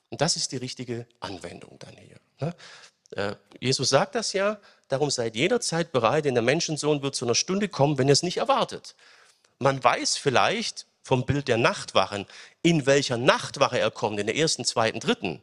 Und 0.09 0.21
das 0.21 0.35
ist 0.35 0.51
die 0.51 0.57
richtige 0.57 1.07
Anwendung 1.19 1.77
dann 1.79 1.95
hier. 1.95 2.17
Ne? 2.39 2.55
Äh, 3.11 3.35
Jesus 3.59 3.89
sagt 3.89 4.15
das 4.15 4.33
ja, 4.33 4.59
darum 4.87 5.09
seid 5.09 5.35
jederzeit 5.35 5.91
bereit, 5.91 6.25
denn 6.25 6.33
der 6.33 6.43
Menschensohn 6.43 7.01
wird 7.01 7.15
zu 7.15 7.25
einer 7.25 7.35
Stunde 7.35 7.69
kommen, 7.69 7.97
wenn 7.97 8.07
ihr 8.07 8.13
es 8.13 8.23
nicht 8.23 8.37
erwartet. 8.37 8.95
Man 9.59 9.81
weiß 9.81 10.17
vielleicht 10.17 10.87
vom 11.03 11.25
Bild 11.25 11.47
der 11.47 11.57
Nachtwachen, 11.57 12.25
in 12.61 12.85
welcher 12.85 13.17
Nachtwache 13.17 13.79
er 13.79 13.91
kommt, 13.91 14.19
in 14.19 14.27
der 14.27 14.35
ersten, 14.35 14.65
zweiten, 14.65 14.99
dritten. 14.99 15.41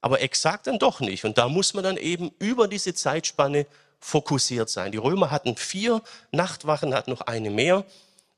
Aber 0.00 0.20
exakt 0.20 0.66
dann 0.66 0.78
doch 0.78 1.00
nicht. 1.00 1.24
Und 1.24 1.38
da 1.38 1.48
muss 1.48 1.74
man 1.74 1.84
dann 1.84 1.96
eben 1.96 2.30
über 2.38 2.68
diese 2.68 2.94
Zeitspanne 2.94 3.66
fokussiert 3.98 4.70
sein. 4.70 4.92
Die 4.92 4.98
Römer 4.98 5.30
hatten 5.30 5.56
vier 5.56 6.02
Nachtwachen, 6.32 6.94
hatten 6.94 7.10
noch 7.10 7.20
eine 7.22 7.50
mehr. 7.50 7.84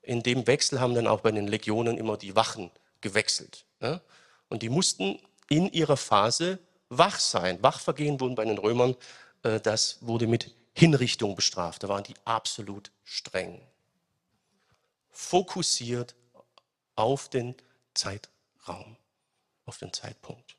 In 0.03 0.23
dem 0.23 0.47
Wechsel 0.47 0.81
haben 0.81 0.95
dann 0.95 1.07
auch 1.07 1.21
bei 1.21 1.31
den 1.31 1.47
Legionen 1.47 1.99
immer 1.99 2.17
die 2.17 2.35
Wachen 2.35 2.71
gewechselt. 3.01 3.65
Und 4.49 4.63
die 4.63 4.69
mussten 4.69 5.21
in 5.49 5.73
ihrer 5.73 5.97
Phase 5.97 6.59
wach 6.89 7.19
sein. 7.19 7.63
Wachvergehen 7.63 8.21
wurden 8.21 8.35
bei 8.35 8.45
den 8.45 8.59
Römern, 8.59 8.97
äh, 9.43 9.61
das 9.61 9.99
wurde 10.01 10.27
mit 10.27 10.55
Hinrichtung 10.75 11.37
bestraft. 11.37 11.83
Da 11.83 11.89
waren 11.89 12.05
die 12.05 12.15
absolut 12.25 12.91
streng. 13.05 13.61
Fokussiert 15.11 16.15
auf 16.97 17.29
den 17.29 17.55
Zeitraum, 17.95 18.97
auf 19.67 19.79
den 19.79 19.93
Zeitpunkt. 19.93 20.57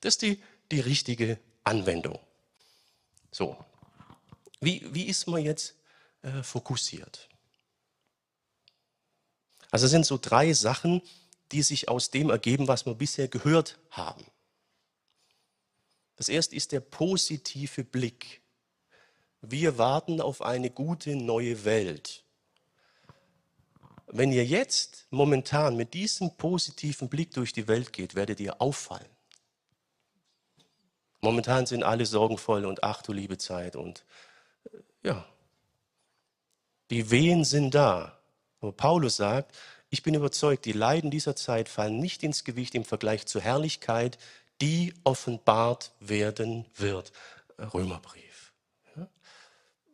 Das 0.00 0.14
ist 0.14 0.22
die, 0.22 0.42
die 0.70 0.80
richtige 0.80 1.38
Anwendung. 1.64 2.18
So. 3.30 3.56
Wie, 4.60 4.86
wie 4.92 5.04
ist 5.04 5.26
man 5.26 5.42
jetzt 5.42 5.74
äh, 6.22 6.42
fokussiert? 6.42 7.28
Also 9.70 9.86
es 9.86 9.92
sind 9.92 10.04
so 10.04 10.18
drei 10.18 10.52
Sachen, 10.52 11.02
die 11.52 11.62
sich 11.62 11.88
aus 11.88 12.10
dem 12.10 12.30
ergeben, 12.30 12.68
was 12.68 12.86
wir 12.86 12.94
bisher 12.94 13.28
gehört 13.28 13.78
haben. 13.90 14.24
Das 16.16 16.28
erste 16.28 16.54
ist 16.54 16.72
der 16.72 16.80
positive 16.80 17.84
Blick. 17.84 18.42
Wir 19.40 19.78
warten 19.78 20.20
auf 20.20 20.42
eine 20.42 20.70
gute 20.70 21.16
neue 21.16 21.64
Welt. 21.64 22.24
Wenn 24.06 24.32
ihr 24.32 24.44
jetzt 24.44 25.06
momentan 25.10 25.76
mit 25.76 25.94
diesem 25.94 26.36
positiven 26.36 27.08
Blick 27.08 27.30
durch 27.30 27.52
die 27.52 27.68
Welt 27.68 27.92
geht, 27.92 28.14
werdet 28.14 28.40
ihr 28.40 28.60
auffallen. 28.60 29.08
Momentan 31.20 31.66
sind 31.66 31.82
alle 31.82 32.06
sorgenvoll 32.06 32.64
und 32.64 32.82
ach 32.82 33.02
du 33.02 33.12
liebe 33.12 33.38
Zeit 33.38 33.76
und 33.76 34.04
äh, 34.64 34.78
ja, 35.02 35.26
die 36.90 37.10
Wehen 37.10 37.44
sind 37.44 37.74
da. 37.74 38.18
Aber 38.60 38.72
Paulus 38.72 39.16
sagt, 39.16 39.56
ich 39.90 40.02
bin 40.02 40.14
überzeugt, 40.14 40.64
die 40.64 40.72
Leiden 40.72 41.10
dieser 41.10 41.36
Zeit 41.36 41.68
fallen 41.68 41.98
nicht 41.98 42.22
ins 42.22 42.44
Gewicht 42.44 42.74
im 42.74 42.84
Vergleich 42.84 43.26
zur 43.26 43.40
Herrlichkeit, 43.40 44.18
die 44.60 44.94
offenbart 45.04 45.92
werden 46.00 46.66
wird. 46.76 47.12
Römerbrief. 47.58 48.52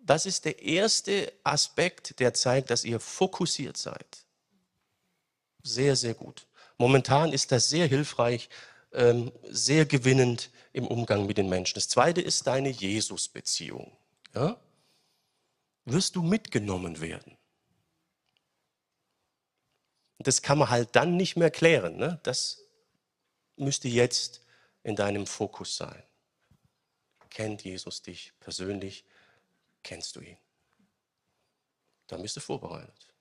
Das 0.02 0.24
ist 0.24 0.44
der 0.44 0.62
erste 0.62 1.32
Aspekt, 1.42 2.20
der 2.20 2.32
zeigt, 2.32 2.70
dass 2.70 2.84
ihr 2.84 3.00
fokussiert 3.00 3.76
seid. 3.76 4.24
Sehr, 5.64 5.96
sehr 5.96 6.14
gut. 6.14 6.46
Momentan 6.78 7.32
ist 7.32 7.50
das 7.50 7.68
sehr 7.68 7.88
hilfreich, 7.88 8.48
ähm, 8.92 9.32
sehr 9.48 9.86
gewinnend 9.86 10.50
im 10.72 10.86
Umgang 10.86 11.26
mit 11.26 11.38
den 11.38 11.48
Menschen. 11.48 11.74
Das 11.74 11.88
zweite 11.88 12.20
ist 12.20 12.46
deine 12.46 12.68
Jesus-Beziehung. 12.68 13.96
Ja? 14.34 14.60
Wirst 15.84 16.16
du 16.16 16.22
mitgenommen 16.22 17.00
werden? 17.00 17.36
Das 20.18 20.42
kann 20.42 20.58
man 20.58 20.70
halt 20.70 20.96
dann 20.96 21.16
nicht 21.16 21.36
mehr 21.36 21.50
klären. 21.50 21.96
Ne? 21.96 22.20
Das 22.22 22.62
müsste 23.56 23.88
jetzt 23.88 24.42
in 24.82 24.96
deinem 24.96 25.26
Fokus 25.26 25.76
sein. 25.76 26.02
Kennt 27.30 27.64
Jesus 27.64 28.02
dich 28.02 28.32
persönlich? 28.40 29.04
Kennst 29.82 30.16
du 30.16 30.20
ihn? 30.20 30.38
Dann 32.06 32.22
bist 32.22 32.36
du 32.36 32.40
vorbereitet. 32.40 33.14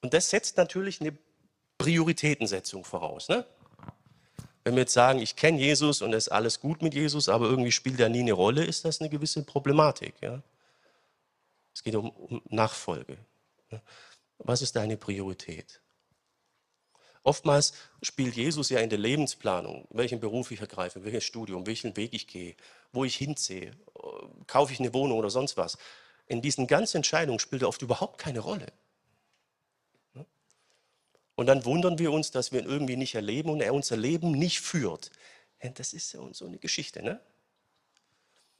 Und 0.00 0.14
das 0.14 0.30
setzt 0.30 0.56
natürlich 0.56 1.00
eine 1.00 1.16
Prioritätensetzung 1.78 2.84
voraus. 2.84 3.28
Ne? 3.28 3.44
Wenn 4.64 4.74
wir 4.74 4.82
jetzt 4.82 4.92
sagen, 4.92 5.20
ich 5.20 5.36
kenne 5.36 5.58
Jesus 5.58 6.02
und 6.02 6.12
es 6.12 6.26
ist 6.26 6.32
alles 6.32 6.60
gut 6.60 6.82
mit 6.82 6.94
Jesus, 6.94 7.28
aber 7.28 7.46
irgendwie 7.46 7.72
spielt 7.72 8.00
er 8.00 8.08
nie 8.08 8.20
eine 8.20 8.32
Rolle, 8.32 8.64
ist 8.64 8.84
das 8.84 9.00
eine 9.00 9.08
gewisse 9.08 9.44
Problematik. 9.44 10.14
Ja? 10.20 10.42
Es 11.74 11.82
geht 11.82 11.94
um, 11.94 12.10
um 12.10 12.42
Nachfolge. 12.50 13.16
Ne? 13.70 13.80
Was 14.38 14.62
ist 14.62 14.76
deine 14.76 14.96
Priorität? 14.96 15.80
Oftmals 17.22 17.74
spielt 18.02 18.36
Jesus 18.36 18.70
ja 18.70 18.80
in 18.80 18.90
der 18.90 18.98
Lebensplanung, 18.98 19.86
welchen 19.90 20.20
Beruf 20.20 20.50
ich 20.50 20.60
ergreife, 20.60 21.04
welches 21.04 21.24
Studium, 21.24 21.66
welchen 21.66 21.96
Weg 21.96 22.14
ich 22.14 22.26
gehe, 22.26 22.54
wo 22.92 23.04
ich 23.04 23.16
hinziehe, 23.16 23.72
kaufe 24.46 24.72
ich 24.72 24.80
eine 24.80 24.94
Wohnung 24.94 25.18
oder 25.18 25.30
sonst 25.30 25.56
was. 25.56 25.76
In 26.26 26.42
diesen 26.42 26.66
ganzen 26.66 26.98
Entscheidungen 26.98 27.38
spielt 27.38 27.62
er 27.62 27.68
oft 27.68 27.82
überhaupt 27.82 28.18
keine 28.18 28.40
Rolle. 28.40 28.66
Und 31.38 31.46
dann 31.46 31.64
wundern 31.64 32.00
wir 32.00 32.10
uns, 32.10 32.32
dass 32.32 32.50
wir 32.50 32.58
ihn 32.58 32.66
irgendwie 32.66 32.96
nicht 32.96 33.14
erleben 33.14 33.50
und 33.50 33.60
er 33.60 33.72
unser 33.72 33.96
Leben 33.96 34.32
nicht 34.32 34.60
führt. 34.60 35.12
Das 35.76 35.92
ist 35.92 36.12
ja 36.12 36.20
so 36.32 36.46
eine 36.46 36.58
Geschichte. 36.58 37.00
Ne? 37.00 37.20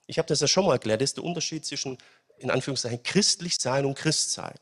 Ich 0.06 0.16
habe 0.16 0.28
das 0.28 0.38
ja 0.38 0.46
schon 0.46 0.64
mal 0.64 0.74
erklärt, 0.74 1.00
das 1.00 1.10
ist 1.10 1.16
der 1.16 1.24
Unterschied 1.24 1.66
zwischen, 1.66 1.98
in 2.36 2.52
Anführungszeichen, 2.52 3.02
christlich 3.02 3.56
sein 3.58 3.84
und 3.84 3.96
Christsein. 3.96 4.54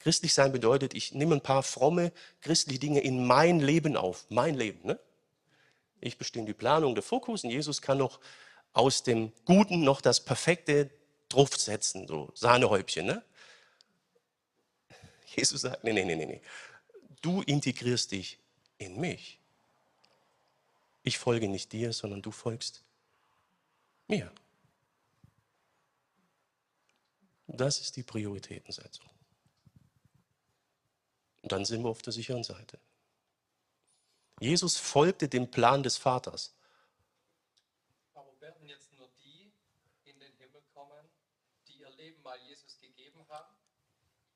Christlich 0.00 0.34
sein 0.34 0.50
bedeutet, 0.50 0.94
ich 0.94 1.14
nehme 1.14 1.36
ein 1.36 1.40
paar 1.40 1.62
fromme 1.62 2.10
christliche 2.40 2.80
Dinge 2.80 2.98
in 2.98 3.24
mein 3.24 3.60
Leben 3.60 3.96
auf. 3.96 4.26
Mein 4.28 4.56
Leben. 4.56 4.84
Ne? 4.84 4.98
Ich 6.00 6.18
bestimme 6.18 6.46
die 6.46 6.52
Planung, 6.52 6.96
der 6.96 7.04
Fokus 7.04 7.44
und 7.44 7.50
Jesus 7.50 7.80
kann 7.80 7.98
noch 7.98 8.18
aus 8.72 9.04
dem 9.04 9.32
Guten 9.44 9.84
noch 9.84 10.00
das 10.00 10.18
Perfekte 10.18 10.90
draufsetzen, 11.28 12.08
so 12.08 12.28
Sahnehäubchen. 12.34 13.06
Ne? 13.06 13.22
Jesus 15.36 15.60
sagt, 15.60 15.84
nee, 15.84 15.92
nee, 15.92 16.04
nee, 16.04 16.16
nee. 16.16 16.42
Du 17.22 17.42
integrierst 17.42 18.12
dich 18.12 18.38
in 18.78 19.00
mich. 19.00 19.38
Ich 21.02 21.18
folge 21.18 21.48
nicht 21.48 21.72
dir, 21.72 21.92
sondern 21.92 22.22
du 22.22 22.30
folgst 22.30 22.82
mir. 24.08 24.32
Das 27.46 27.80
ist 27.80 27.96
die 27.96 28.02
Prioritätensetzung. 28.02 29.08
Und 31.42 31.52
dann 31.52 31.64
sind 31.64 31.84
wir 31.84 31.90
auf 31.90 32.02
der 32.02 32.12
sicheren 32.12 32.42
Seite. 32.42 32.80
Jesus 34.40 34.76
folgte 34.76 35.28
dem 35.28 35.50
Plan 35.50 35.82
des 35.82 35.96
Vaters. 35.96 36.52
Aber 38.14 38.38
werden 38.40 38.68
jetzt 38.68 38.92
nur 38.98 39.08
die 39.24 39.52
in 40.04 40.18
den 40.18 40.32
Himmel 40.38 40.60
kommen, 40.74 41.08
die 41.68 41.74
ihr 41.74 41.90
Leben 41.90 42.20
mal 42.22 42.38
Jesus 42.48 42.78
gegeben 42.80 43.24
haben? 43.28 43.54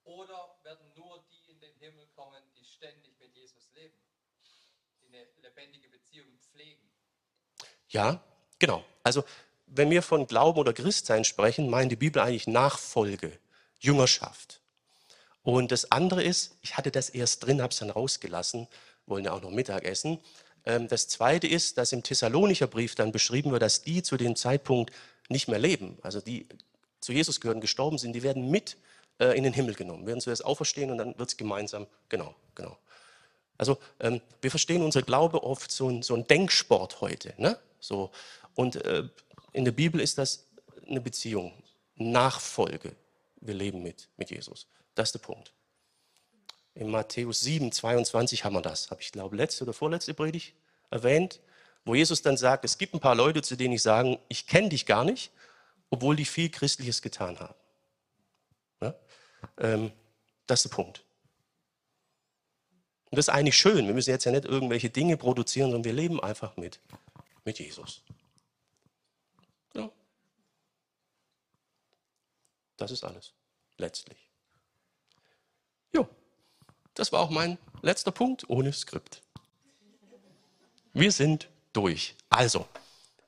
Oder 0.05 0.57
werden 0.63 0.87
nur 0.95 1.23
die 1.31 1.51
in 1.51 1.61
den 1.61 1.75
Himmel 1.81 2.07
kommen, 2.15 2.43
ständig 2.81 3.13
mit 3.21 3.35
Jesus 3.35 3.71
leben? 3.75 3.95
Eine 5.07 5.27
lebendige 5.43 5.89
Beziehung 5.91 6.29
pflegen? 6.51 6.81
Ja, 7.91 8.25
genau. 8.59 8.83
Also 9.03 9.23
wenn 9.67 9.91
wir 9.91 10.03
von 10.03 10.27
Glauben 10.27 10.59
oder 10.59 10.73
Christsein 10.73 11.25
sprechen, 11.25 11.69
meint 11.69 11.93
die 11.93 11.97
Bibel 11.97 12.23
eigentlich 12.23 12.47
Nachfolge, 12.47 13.39
Jüngerschaft. 13.81 14.61
Und 15.43 15.73
das 15.73 15.93
andere 15.93 16.23
ist, 16.23 16.57
ich 16.63 16.79
hatte 16.79 16.91
das 16.91 17.11
erst 17.11 17.45
drin, 17.45 17.61
habe 17.61 17.73
es 17.73 17.79
dann 17.79 17.91
rausgelassen, 17.91 18.67
wollen 19.07 19.25
ja 19.25 19.33
auch 19.33 19.43
noch 19.43 19.51
Mittag 19.51 19.85
essen. 19.85 20.19
Ähm, 20.65 20.89
das 20.89 21.07
zweite 21.09 21.47
ist, 21.47 21.77
dass 21.77 21.93
im 21.93 22.03
Thessalonicher 22.03 22.67
Brief 22.67 22.95
dann 22.95 23.13
beschrieben 23.13 23.53
wird, 23.53 23.63
dass 23.63 23.83
die 23.83 24.03
zu 24.03 24.17
dem 24.17 24.37
Zeitpunkt 24.37 24.91
nicht 25.29 25.49
mehr 25.49 25.59
leben, 25.59 25.99
also 26.03 26.21
die 26.21 26.47
zu 27.01 27.13
Jesus 27.13 27.41
gehören, 27.41 27.61
gestorben 27.61 27.99
sind, 27.99 28.15
die 28.15 28.23
werden 28.23 28.51
mit 28.51 28.77
äh, 29.19 29.37
in 29.37 29.45
den 29.45 29.53
Himmel 29.53 29.75
genommen, 29.75 30.07
werden 30.07 30.21
zuerst 30.21 30.45
auferstehen 30.45 30.91
und 30.91 30.99
dann 30.99 31.19
wird 31.19 31.29
es 31.29 31.37
gemeinsam, 31.37 31.87
genau, 32.09 32.35
genau. 32.61 32.79
Also 33.59 33.79
ähm, 34.01 34.21
wir 34.41 34.51
verstehen 34.51 34.83
unser 34.83 35.03
Glaube 35.03 35.43
oft 35.43 35.71
so 35.71 35.89
ein, 35.89 36.03
so 36.03 36.15
ein 36.15 36.27
Denksport 36.27 37.01
heute. 37.01 37.35
Ne? 37.37 37.59
So, 37.79 38.11
und 38.55 38.77
äh, 38.77 39.09
in 39.53 39.65
der 39.65 39.73
Bibel 39.73 40.01
ist 40.01 40.19
das 40.19 40.47
eine 40.87 41.01
Beziehung, 41.01 41.53
Nachfolge. 41.97 42.95
Wir 43.41 43.55
leben 43.55 43.83
mit, 43.83 44.09
mit 44.17 44.31
Jesus. 44.31 44.67
Das 44.95 45.09
ist 45.09 45.13
der 45.13 45.21
Punkt. 45.21 45.53
In 46.75 46.89
Matthäus 46.89 47.41
7, 47.41 47.73
22 47.73 48.45
haben 48.45 48.55
wir 48.55 48.63
das. 48.63 48.91
Habe 48.91 49.03
ich 49.03 49.13
glaube 49.13 49.37
letzte 49.37 49.65
oder 49.65 49.73
vorletzte 49.73 50.15
Predigt 50.15 50.55
erwähnt, 50.91 51.41
wo 51.85 51.95
Jesus 51.95 52.23
dann 52.23 52.37
sagt, 52.37 52.65
es 52.65 52.79
gibt 52.79 52.95
ein 52.95 53.01
paar 53.01 53.15
Leute, 53.15 53.43
zu 53.43 53.57
denen 53.57 53.75
ich 53.75 53.83
sagen, 53.83 54.19
ich 54.29 54.47
kenne 54.47 54.69
dich 54.71 54.87
gar 54.87 55.05
nicht, 55.05 55.33
obwohl 55.91 56.17
die 56.17 56.25
viel 56.25 56.51
Christliches 56.51 57.03
getan 57.03 57.39
haben. 57.41 57.55
Ja? 58.81 58.95
Ähm, 59.59 59.93
das 60.47 60.65
ist 60.65 60.71
der 60.71 60.77
Punkt. 60.77 61.05
Und 63.11 63.17
das 63.17 63.27
ist 63.27 63.35
eigentlich 63.35 63.57
schön. 63.57 63.87
Wir 63.87 63.95
müssen 63.95 64.11
jetzt 64.11 64.25
ja 64.25 64.31
nicht 64.31 64.45
irgendwelche 64.45 64.89
Dinge 64.89 65.17
produzieren, 65.17 65.73
sondern 65.73 65.85
wir 65.85 65.93
leben 65.93 66.21
einfach 66.21 66.57
mit, 66.57 66.79
mit 67.45 67.59
Jesus. 67.59 68.03
Ja. 69.75 69.91
Das 72.77 72.93
ist 72.93 73.03
alles, 73.03 73.33
letztlich. 73.79 74.19
Jo, 75.93 76.09
das 76.95 77.11
war 77.11 77.21
auch 77.21 77.31
mein 77.31 77.59
letzter 77.83 78.13
Punkt 78.13 78.49
ohne 78.49 78.73
Skript. 78.73 79.23
Wir 80.93 81.11
sind 81.11 81.49
durch. 81.73 82.15
Also. 82.29 82.67